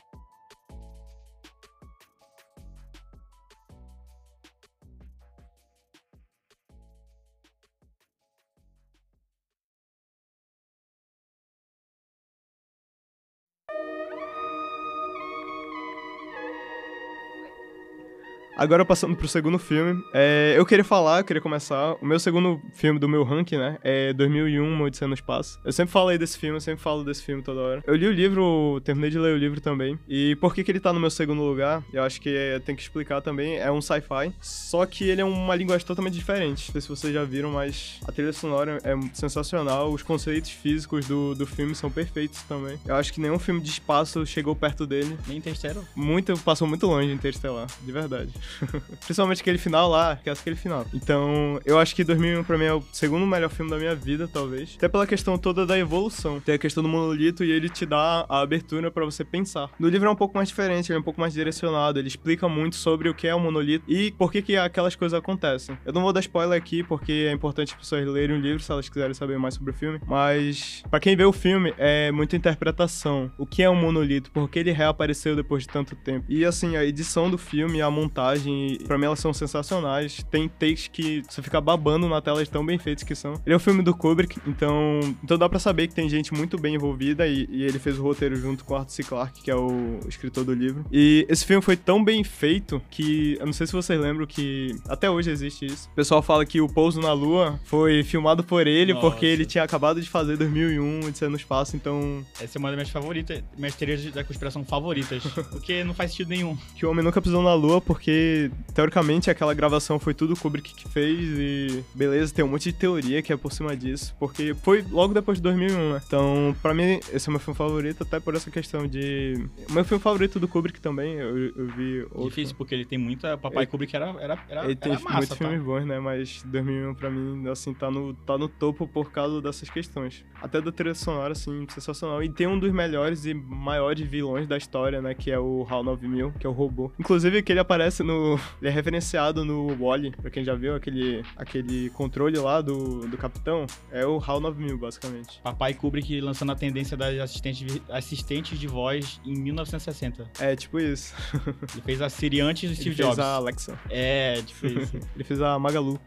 Agora 18.59 18.85
passando 18.85 19.15
pro 19.15 19.29
segundo 19.29 19.57
filme, 19.57 20.03
é, 20.13 20.55
eu 20.57 20.67
queria 20.67 20.83
falar, 20.83 21.21
eu 21.21 21.25
queria 21.25 21.41
começar. 21.41 21.95
O 22.03 22.05
meu 22.05 22.19
segundo 22.19 22.61
filme 22.75 22.99
do 22.99 23.09
meu 23.09 23.23
ranking, 23.23 23.57
né? 23.57 23.79
É 23.85 24.13
2001, 24.13 24.67
Uma 24.67 24.87
Odisseia 24.87 25.07
no 25.07 25.15
Espaço. 25.15 25.61
Eu 25.65 25.71
sempre 25.71 25.93
falei 25.93 26.19
desse 26.19 26.37
filme, 26.37 26.57
eu 26.57 26.61
sempre 26.61 26.83
falo 26.83 27.05
desse 27.05 27.23
filme 27.23 27.41
toda 27.41 27.61
hora. 27.61 27.85
Eu 27.87 27.95
li 27.95 28.09
o 28.09 28.13
livro, 28.13 28.81
terminei 28.83 29.11
de 29.11 29.19
ler 29.21 29.33
o 29.33 29.39
livro 29.39 29.61
também. 29.61 29.97
E 30.09 30.35
por 30.41 30.53
que, 30.53 30.65
que 30.65 30.73
ele 30.73 30.81
tá 30.81 30.93
no 30.93 30.99
meu 30.99 31.09
segundo 31.09 31.41
lugar? 31.41 31.85
Eu 31.93 32.03
acho 32.03 32.21
que 32.21 32.31
é, 32.31 32.59
tem 32.59 32.75
que 32.75 32.83
explicar 32.83 33.21
também. 33.21 33.59
É 33.59 33.71
um 33.71 33.81
sci-fi, 33.81 34.35
só 34.41 34.85
que 34.87 35.09
ele 35.09 35.21
é 35.21 35.25
uma 35.25 35.55
linguagem 35.55 35.87
totalmente 35.87 36.15
diferente. 36.15 36.65
Não 36.67 36.73
sei 36.73 36.81
se 36.81 36.89
vocês 36.89 37.15
já 37.15 37.23
viram, 37.23 37.53
mas 37.53 38.01
a 38.09 38.11
trilha 38.11 38.33
sonora 38.33 38.81
é 38.83 38.93
sensacional. 39.15 39.93
Os 39.93 40.03
conceitos 40.03 40.51
físicos 40.51 41.07
do, 41.07 41.33
do 41.33 41.47
filme 41.47 41.77
são 41.77 41.93
perfeitos 41.93 42.43
também. 42.43 42.77
Eu 42.85 42.97
acho 42.97 43.13
que 43.13 43.21
nenhum 43.21 43.39
filme 43.39 43.61
de 43.61 43.71
espaço 43.71 44.27
chegou 44.27 44.57
perto 44.57 44.85
dele. 44.85 45.17
Nem 45.29 45.39
Interstellar? 45.39 45.85
Muito, 45.95 46.37
passou 46.39 46.67
muito 46.67 46.89
longe 46.89 47.07
de 47.07 47.15
Interstellar, 47.15 47.69
de 47.81 47.93
verdade. 47.93 48.33
Principalmente 49.05 49.41
aquele 49.41 49.59
final 49.59 49.89
lá, 49.89 50.17
que 50.17 50.29
é 50.29 50.33
aquele 50.33 50.57
final. 50.57 50.87
Então, 50.93 51.61
eu 51.65 51.79
acho 51.79 51.95
que 51.95 52.05
2001 52.05 52.45
pra 52.45 52.59
mim 52.59 52.65
é 52.65 52.75
o 52.75 52.83
segundo 52.93 53.27
melhor 53.27 53.51
filme 53.51 53.71
da 53.71 53.79
minha 53.79 53.95
vida, 53.95 54.29
talvez. 54.29 54.75
Até 54.77 54.89
pela 54.89 55.07
questão 55.07 55.39
toda 55.39 55.67
da 55.67 55.79
evolução. 55.79 56.41
Tem 56.41 56.55
a 56.55 56.59
questão 56.59 56.83
do 56.83 56.89
monolito 56.89 57.45
e 57.45 57.51
ele 57.51 57.69
te 57.69 57.85
dá 57.87 58.27
a 58.29 58.41
abertura 58.41 58.91
para 58.91 59.05
você 59.05 59.25
pensar. 59.25 59.71
No 59.79 59.89
livro 59.89 60.09
é 60.09 60.11
um 60.11 60.17
pouco 60.17 60.37
mais 60.37 60.49
diferente, 60.49 60.91
ele 60.91 60.99
é 60.99 61.01
um 61.01 61.05
pouco 61.05 61.21
mais 61.21 61.33
direcionado, 61.33 61.99
ele 61.99 62.09
explica 62.09 62.49
muito 62.49 62.77
sobre 62.77 63.09
o 63.09 63.15
que 63.15 63.27
é 63.27 63.35
o 63.35 63.41
monolito 63.41 63.85
e 63.89 64.11
por 64.13 64.31
que 64.33 64.43
que 64.43 64.57
aquelas 64.57 64.95
coisas 64.95 65.19
acontecem. 65.19 65.79
Eu 65.85 65.93
não 65.93 66.03
vou 66.03 66.13
dar 66.13 66.21
spoiler 66.21 66.57
aqui 66.57 66.83
porque 66.83 67.27
é 67.29 67.33
importante 67.33 67.73
as 67.73 67.79
pessoas 67.79 68.07
lerem 68.07 68.37
o 68.37 68.41
livro 68.41 68.63
se 68.63 68.71
elas 68.71 68.89
quiserem 68.89 69.15
saber 69.15 69.39
mais 69.39 69.55
sobre 69.55 69.71
o 69.71 69.75
filme, 69.75 70.01
mas 70.07 70.83
para 70.91 71.01
quem 71.01 71.17
vê 71.17 71.25
o 71.25 71.33
filme 71.33 71.75
é 71.79 72.11
muita 72.11 72.37
interpretação. 72.37 73.31
O 73.37 73.47
que 73.47 73.63
é 73.63 73.71
um 73.71 73.77
monolito? 73.77 74.31
Por 74.31 74.49
que 74.49 74.59
ele 74.59 74.71
reapareceu 74.71 75.37
depois 75.37 75.63
de 75.65 75.69
tanto 75.69 75.95
tempo? 75.97 76.27
E 76.29 76.45
assim, 76.45 76.77
a 76.77 76.85
edição 76.85 77.31
do 77.31 77.39
filme, 77.39 77.81
a 77.81 77.91
montagem 77.91 78.38
Pra 78.87 78.99
mim 78.99 79.07
elas 79.07 79.21
são 79.21 79.33
sensacionais. 79.33 80.25
Tem 80.31 80.49
takes 80.49 80.89
que 80.89 81.23
você 81.29 81.43
fica 81.43 81.61
babando 81.61 82.09
na 82.09 82.21
tela 82.21 82.43
de 82.43 82.51
tão 82.51 82.65
bem 82.65 82.79
feitos 82.79 83.05
que 83.05 83.15
são. 83.15 83.35
Ele 83.45 83.55
é 83.55 83.57
um 83.57 83.61
filme 83.61 83.83
do 83.83 83.95
Kubrick, 83.95 84.41
então, 84.47 85.01
então 85.23 85.39
dá 85.39 85.49
pra 85.49 85.59
saber 85.59 85.89
que 85.89 85.95
tem 85.95 86.09
gente 86.09 86.33
muito 86.35 86.59
bem 86.59 86.75
envolvida 86.75 87.27
e, 87.27 87.47
e 87.51 87.63
ele 87.65 87.79
fez 87.79 87.99
o 87.99 88.03
roteiro 88.03 88.37
junto 88.37 88.65
com 88.65 88.75
Arthur 88.75 88.91
C. 88.91 89.03
Clarke, 89.03 89.43
que 89.43 89.51
é 89.51 89.57
o 89.57 90.01
escritor 90.09 90.45
do 90.45 90.55
livro. 90.55 90.85
E 90.91 91.27
esse 91.29 91.45
filme 91.45 91.63
foi 91.63 91.77
tão 91.77 92.03
bem 92.03 92.23
feito 92.25 92.81
que, 92.91 93.37
eu 93.39 93.47
não 93.47 93.53
sei 93.53 93.67
se 93.67 93.73
vocês 93.73 94.01
lembram 94.01 94.27
que 94.27 94.77
até 94.89 95.11
hoje 95.11 95.31
existe 95.31 95.67
isso. 95.67 95.89
O 95.93 95.95
pessoal 95.95 96.23
fala 96.23 96.45
que 96.45 96.61
o 96.61 96.69
Pouso 96.69 97.01
na 97.01 97.13
Lua 97.13 97.59
foi 97.65 98.03
filmado 98.03 98.45
por 98.45 98.67
ele 98.67 98.93
Nossa. 98.95 99.09
porque 99.09 99.27
ele 99.27 99.45
tinha 99.45 99.65
acabado 99.65 100.01
de 100.01 100.09
fazer 100.09 100.37
2001, 100.37 101.11
de 101.11 101.19
ser 101.19 101.29
no 101.29 101.37
espaço, 101.37 101.77
então... 101.77 102.25
Essa 102.41 102.59
é 102.59 102.61
uma 102.61 102.69
das 102.69 102.77
minhas 102.77 102.91
favoritas, 102.91 103.43
minhas 103.57 103.75
teorias 103.75 104.05
da 104.13 104.25
conspiração 104.25 104.65
favoritas, 104.65 105.23
porque 105.51 105.85
não 105.85 105.95
faz 105.95 106.11
sentido 106.11 106.29
nenhum. 106.29 106.57
Que 106.77 106.87
o 106.87 106.91
homem 106.91 107.05
nunca 107.05 107.21
pisou 107.21 107.43
na 107.43 107.55
Lua 107.55 107.81
porque 107.81 108.28
teoricamente 108.75 109.31
aquela 109.31 109.55
gravação 109.55 109.99
foi 109.99 110.15
tudo 110.15 110.35
o 110.35 110.37
Kubrick 110.37 110.75
que 110.75 110.89
fez 110.89 111.19
e 111.39 111.85
beleza, 111.95 112.33
tem 112.35 112.45
um 112.45 112.49
monte 112.49 112.65
de 112.65 112.73
teoria 112.73 113.23
que 113.23 113.33
é 113.33 113.37
por 113.37 113.53
cima 113.53 113.77
disso, 113.77 114.15
porque 114.19 114.55
foi 114.55 114.85
logo 114.91 115.13
depois 115.15 115.39
de 115.39 115.43
2001, 115.43 115.93
né? 115.95 116.01
Então, 116.07 116.55
pra 116.63 116.73
mim, 116.75 117.01
esse 117.13 117.29
é 117.29 117.31
o 117.31 117.33
meu 117.33 117.41
filme 117.41 117.57
favorito, 117.57 118.03
até 118.03 118.21
por 118.21 118.35
essa 118.35 118.51
questão 118.51 118.87
de... 118.87 119.45
O 119.69 119.73
meu 119.73 119.85
filme 119.85 120.03
favorito 120.03 120.39
do 120.41 120.49
Kubrick 120.49 120.81
também, 120.81 121.15
eu, 121.15 121.37
eu 121.55 121.67
vi 121.77 122.03
outro. 122.13 122.29
Difícil, 122.29 122.55
porque 122.57 122.75
ele 122.75 122.85
tem 122.85 122.99
muita... 122.99 123.37
Papai 123.37 123.65
Ele- 123.65 123.71
Kubrick 123.71 123.95
era, 123.95 124.15
era, 124.21 124.39
era, 124.49 124.65
Ele 124.65 124.77
tem 124.77 124.93
era 124.93 125.01
massa, 125.03 125.17
muitos 125.17 125.29
tá? 125.31 125.35
filmes 125.37 125.63
bons, 125.63 125.85
né? 125.87 125.99
Mas 126.01 126.43
2001 126.45 126.95
pra 126.95 127.11
mim, 127.11 127.49
assim, 127.49 127.75
tá 127.75 127.91
no, 127.91 128.15
tá 128.15 128.37
no 128.39 128.49
topo 128.49 128.87
por 128.87 129.11
causa 129.11 129.41
dessas 129.41 129.69
questões. 129.71 130.25
Até 130.41 130.61
da 130.61 130.71
trilha 130.73 130.95
sonora, 130.95 131.33
assim, 131.33 131.67
sensacional. 131.69 132.23
E 132.23 132.29
tem 132.29 132.47
um 132.47 132.59
dos 132.59 132.73
melhores 132.73 133.25
e 133.25 133.35
maiores 133.35 134.09
vilões 134.09 134.47
da 134.47 134.57
história, 134.57 135.01
né? 135.03 135.15
Que 135.15 135.31
é 135.31 135.39
o 135.39 135.67
HAL 135.69 135.83
9000, 135.85 136.33
que 136.39 136.47
é 136.47 136.51
o 136.51 136.53
robô. 136.53 136.91
Inclusive, 136.99 137.43
que 137.43 137.53
ele 137.53 137.61
aparece 137.61 138.03
no... 138.03 138.18
Ele 138.61 138.69
é 138.69 138.73
referenciado 138.73 139.45
no 139.45 139.75
Wally, 139.77 140.11
pra 140.11 140.31
quem 140.31 140.45
já 140.45 140.55
viu 140.55 140.75
aquele, 140.75 141.23
aquele 141.37 141.91
controle 141.91 142.39
lá 142.39 142.61
do, 142.61 143.07
do 143.09 143.17
capitão. 143.17 143.67
É 143.91 144.07
o 144.07 144.19
HAL 144.19 144.41
9000, 144.41 144.79
basicamente. 144.79 145.41
Papai 145.43 145.75
Kubrick 145.75 146.21
lançando 146.21 146.53
a 146.53 146.55
tendência 146.55 146.97
das 146.97 147.19
assistentes, 147.19 147.81
assistentes 147.89 148.59
de 148.59 148.67
voz 148.67 149.21
em 149.25 149.35
1960. 149.35 150.31
É, 150.41 150.55
tipo 150.57 150.79
isso. 150.79 151.15
Ele 151.75 151.83
fez 151.85 152.03
a 152.03 152.09
Siri 152.09 152.41
antes 152.41 152.63
do 152.63 152.75
Ele 152.75 152.81
Steve 152.81 152.95
fez 152.97 153.09
Jobs. 153.09 153.19
a 153.19 153.35
Alexa. 153.35 153.79
É, 153.91 154.41
tipo 154.43 154.67
isso. 154.67 154.97
Ele 155.15 155.25
fez 155.25 155.41
a 155.41 155.59
Magalu. 155.59 156.01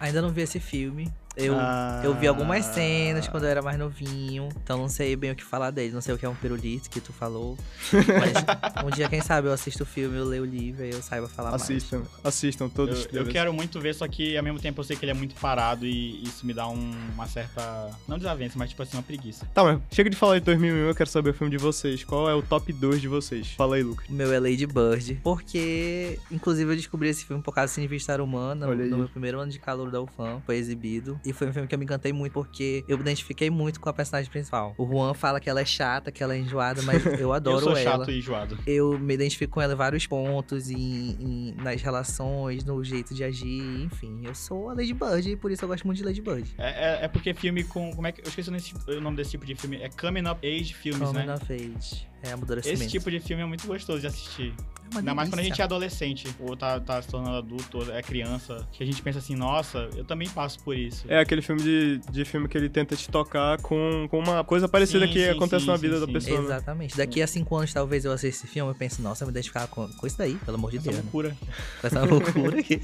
Ainda 0.00 0.22
não 0.22 0.30
vi 0.30 0.42
esse 0.42 0.60
filme. 0.60 1.12
Eu, 1.36 1.54
Ah. 1.58 2.00
eu 2.04 2.14
vi 2.14 2.26
algumas 2.26 2.64
cenas 2.66 3.26
quando 3.26 3.44
eu 3.44 3.48
era 3.48 3.62
mais 3.62 3.78
novinho, 3.78 4.48
então 4.62 4.76
não 4.78 4.88
sei 4.88 5.16
bem 5.16 5.30
o 5.30 5.34
que 5.36 5.42
falar 5.42 5.70
dele. 5.70 5.92
Não 5.92 6.00
sei 6.00 6.14
o 6.14 6.18
que 6.18 6.26
é 6.26 6.28
um 6.28 6.34
pirulito 6.34 6.90
que 6.90 7.00
tu 7.00 7.12
falou. 7.12 7.56
Mas 7.92 8.32
um 8.84 8.90
dia, 8.90 9.08
quem 9.08 9.20
sabe, 9.22 9.48
eu 9.48 9.52
assisto 9.52 9.82
o 9.82 9.86
filme, 9.86 10.16
eu 10.18 10.24
leio 10.24 10.42
o 10.42 10.46
livro 10.46 10.84
e 10.84 10.90
eu 10.90 11.00
saiba 11.02 11.28
falar 11.28 11.54
Assistam, 11.54 12.02
assistam 12.22 12.68
todos. 12.68 13.08
Eu, 13.12 13.22
eu 13.22 13.26
quero 13.26 13.52
muito 13.52 13.80
ver, 13.80 13.94
só 13.94 14.06
que 14.06 14.36
ao 14.36 14.42
mesmo 14.44 14.58
tempo 14.58 14.80
eu 14.80 14.84
sei 14.84 14.96
que 14.96 15.04
ele 15.04 15.12
é 15.12 15.14
muito 15.14 15.34
parado 15.36 15.86
e 15.86 16.22
isso 16.22 16.44
me 16.46 16.52
dá 16.52 16.68
um- 16.68 16.94
uma 17.14 17.26
certa. 17.26 17.90
Não 18.06 18.18
desavença, 18.18 18.58
mas 18.58 18.70
tipo 18.70 18.82
assim, 18.82 18.96
uma 18.96 19.02
preguiça. 19.02 19.46
Tá, 19.54 19.64
mas 19.64 19.80
chega 19.90 20.10
de 20.10 20.16
falar 20.16 20.38
de 20.38 20.44
2001, 20.44 20.88
eu 20.88 20.94
quero 20.94 21.08
saber 21.08 21.30
o 21.30 21.34
filme 21.34 21.50
de 21.50 21.58
vocês. 21.62 22.04
Qual 22.04 22.28
é 22.28 22.34
o 22.34 22.42
top 22.42 22.72
2 22.72 23.00
de 23.00 23.08
vocês? 23.08 23.48
Fala 23.52 23.76
aí, 23.76 23.82
Lucas. 23.82 24.06
O 24.08 24.12
meu 24.12 24.30
é 24.32 24.38
Lady 24.38 24.66
Bird, 24.66 25.18
porque, 25.22 26.18
inclusive, 26.30 26.72
eu 26.72 26.76
descobri 26.76 27.08
esse 27.08 27.24
filme 27.24 27.42
por 27.42 27.54
causa 27.54 27.72
do 27.72 27.74
Cine 27.74 27.86
Vista 27.86 28.12
Humana, 28.22 28.66
no 28.66 28.98
meu 28.98 29.08
primeiro 29.08 29.40
ano 29.40 29.50
de 29.50 29.58
calor 29.58 29.90
da 29.90 30.00
UFAM, 30.00 30.40
foi 30.44 30.56
exibido. 30.56 31.18
E 31.24 31.32
foi 31.32 31.48
um 31.48 31.52
filme 31.52 31.68
que 31.68 31.74
eu 31.74 31.78
me 31.78 31.84
encantei 31.84 32.12
muito, 32.12 32.32
porque 32.32 32.84
eu 32.88 32.96
me 32.96 33.02
identifiquei 33.02 33.48
muito 33.50 33.80
com 33.80 33.88
a 33.88 33.92
personagem 33.92 34.30
principal. 34.30 34.74
O 34.76 34.86
Juan 34.86 35.14
fala 35.14 35.38
que 35.40 35.48
ela 35.48 35.60
é 35.60 35.64
chata, 35.64 36.10
que 36.10 36.22
ela 36.22 36.34
é 36.34 36.38
enjoada, 36.38 36.82
mas 36.82 37.04
eu 37.06 37.12
eu 37.14 37.32
adoro 37.32 37.60
sou 37.64 37.76
ela. 37.76 37.98
chato 37.98 38.10
e 38.10 38.18
enjoado. 38.18 38.58
Eu 38.66 38.98
me 38.98 39.14
identifico 39.14 39.54
com 39.54 39.60
ela 39.60 39.72
em 39.72 39.76
vários 39.76 40.06
pontos, 40.06 40.70
em, 40.70 40.76
em- 41.20 41.54
nas 41.62 41.80
relações, 41.80 42.64
no 42.64 42.82
jeito 42.82 43.14
de 43.14 43.22
agir, 43.24 43.62
enfim. 43.84 44.22
Eu 44.24 44.34
sou 44.34 44.70
a 44.70 44.74
Lady 44.74 44.92
Bird 44.94 45.30
e 45.30 45.36
por 45.36 45.50
isso 45.50 45.64
eu 45.64 45.68
gosto 45.68 45.84
muito 45.86 45.98
de 45.98 46.04
Lady 46.04 46.20
Bird. 46.20 46.54
É, 46.58 47.02
é, 47.02 47.04
é 47.04 47.08
porque 47.08 47.32
filme 47.34 47.64
com. 47.64 47.92
Como 47.94 48.06
é 48.06 48.12
que. 48.12 48.20
Eu 48.20 48.28
esqueci 48.28 48.50
o 48.50 49.00
nome 49.00 49.16
desse 49.16 49.30
tipo 49.32 49.46
de 49.46 49.54
filme. 49.54 49.76
É 49.76 49.88
Coming 49.88 50.28
Up 50.28 50.46
Age 50.46 50.74
Filmes, 50.74 51.08
Coming 51.08 51.26
né? 51.26 51.34
of 51.34 51.52
Age. 51.52 52.06
É 52.24 52.32
amadurecimento. 52.32 52.82
Esse 52.82 52.90
tipo 52.90 53.10
de 53.10 53.18
filme 53.18 53.42
é 53.42 53.46
muito 53.46 53.66
gostoso 53.66 54.00
de 54.00 54.06
assistir. 54.06 54.54
uma 54.92 55.00
Ainda 55.00 55.12
mais 55.12 55.28
quando 55.28 55.40
a 55.40 55.42
gente 55.42 55.60
é 55.60 55.64
adolescente, 55.64 56.28
ou 56.38 56.56
tá, 56.56 56.78
tá 56.78 57.02
se 57.02 57.08
tornando 57.08 57.36
adulto, 57.36 57.78
ou 57.78 57.92
é 57.92 58.00
criança, 58.00 58.64
que 58.70 58.80
a 58.80 58.86
gente 58.86 59.02
pensa 59.02 59.18
assim, 59.18 59.34
nossa, 59.34 59.88
eu 59.96 60.04
também 60.04 60.28
passo 60.28 60.62
por 60.62 60.76
isso. 60.76 61.04
É 61.12 61.18
aquele 61.18 61.42
filme 61.42 61.60
de, 61.62 61.98
de 62.10 62.24
filme 62.24 62.48
que 62.48 62.56
ele 62.56 62.70
tenta 62.70 62.96
te 62.96 63.06
tocar 63.08 63.60
com, 63.60 64.06
com 64.10 64.18
uma 64.18 64.42
coisa 64.42 64.66
parecida 64.66 65.06
Sim, 65.06 65.12
que 65.12 65.24
sim, 65.24 65.28
acontece 65.30 65.64
sim, 65.66 65.70
na 65.70 65.76
sim, 65.76 65.82
vida 65.82 66.00
da 66.00 66.06
sim. 66.06 66.12
pessoa. 66.14 66.38
né? 66.40 66.44
Exatamente. 66.46 66.96
Daqui 66.96 67.20
a 67.20 67.26
cinco 67.26 67.54
anos, 67.54 67.70
talvez 67.72 68.04
eu 68.06 68.12
assista 68.12 68.44
esse 68.46 68.52
filme, 68.52 68.70
eu 68.70 68.74
penso, 68.74 69.02
nossa, 69.02 69.22
eu 69.22 69.26
vou 69.26 69.32
me 69.32 69.38
identificar 69.38 69.66
com, 69.66 69.86
com 69.88 70.06
isso 70.06 70.16
daí, 70.16 70.36
pelo 70.36 70.56
amor 70.56 70.70
de 70.70 70.78
Essa 70.78 70.84
Deus. 70.90 70.96
Né? 70.96 71.02
loucura. 71.02 71.36
Com 71.80 71.86
essa 71.86 72.02
loucura 72.04 72.58
aqui. 72.60 72.80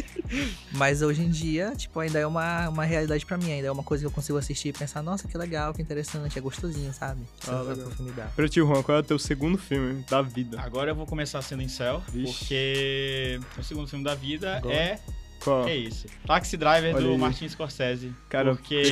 Mas 0.73 1.01
hoje 1.01 1.23
em 1.23 1.31
dia, 1.31 1.73
tipo, 1.75 1.99
ainda 2.01 2.19
é 2.19 2.27
uma, 2.27 2.69
uma 2.69 2.85
realidade 2.85 3.25
pra 3.25 3.39
mim, 3.39 3.51
ainda 3.51 3.69
é 3.69 3.73
uma 3.73 3.83
coisa 3.83 4.03
que 4.03 4.07
eu 4.07 4.11
consigo 4.11 4.37
assistir 4.37 4.69
e 4.69 4.73
pensar, 4.75 5.03
nossa, 5.03 5.27
que 5.27 5.39
legal, 5.39 5.73
que 5.73 5.81
interessante, 5.81 6.39
é 6.39 6.43
gostosinho, 6.43 6.93
sabe? 6.93 7.23
Essa, 7.41 7.53
Ah, 7.53 7.73
essa 7.73 7.83
profundidade. 7.83 8.33
Pra 8.37 8.47
ti, 8.47 8.61
Juan, 8.61 8.83
qual 8.83 8.99
é 8.99 9.01
o 9.01 9.05
teu 9.05 9.19
segundo 9.19 9.57
filme 9.57 10.05
da 10.11 10.21
vida? 10.21 10.61
Agora 10.61 10.91
eu 10.91 10.95
vou 10.95 11.07
começar 11.07 11.41
sendo 11.41 11.63
em 11.63 11.69
céu, 11.69 12.03
porque 12.13 13.41
o 13.59 13.63
segundo 13.63 13.89
filme 13.89 14.05
da 14.05 14.15
vida 14.15 14.59
Agora. 14.59 14.75
é. 14.75 15.01
Qual? 15.43 15.65
Que 15.65 15.71
é 15.71 15.77
isso? 15.77 16.07
Taxi 16.27 16.57
Driver 16.57 16.95
Olha 16.95 17.05
do 17.05 17.13
aí. 17.13 17.19
Martin 17.19 17.49
Scorsese. 17.49 18.13
Cara, 18.29 18.55
porque 18.55 18.83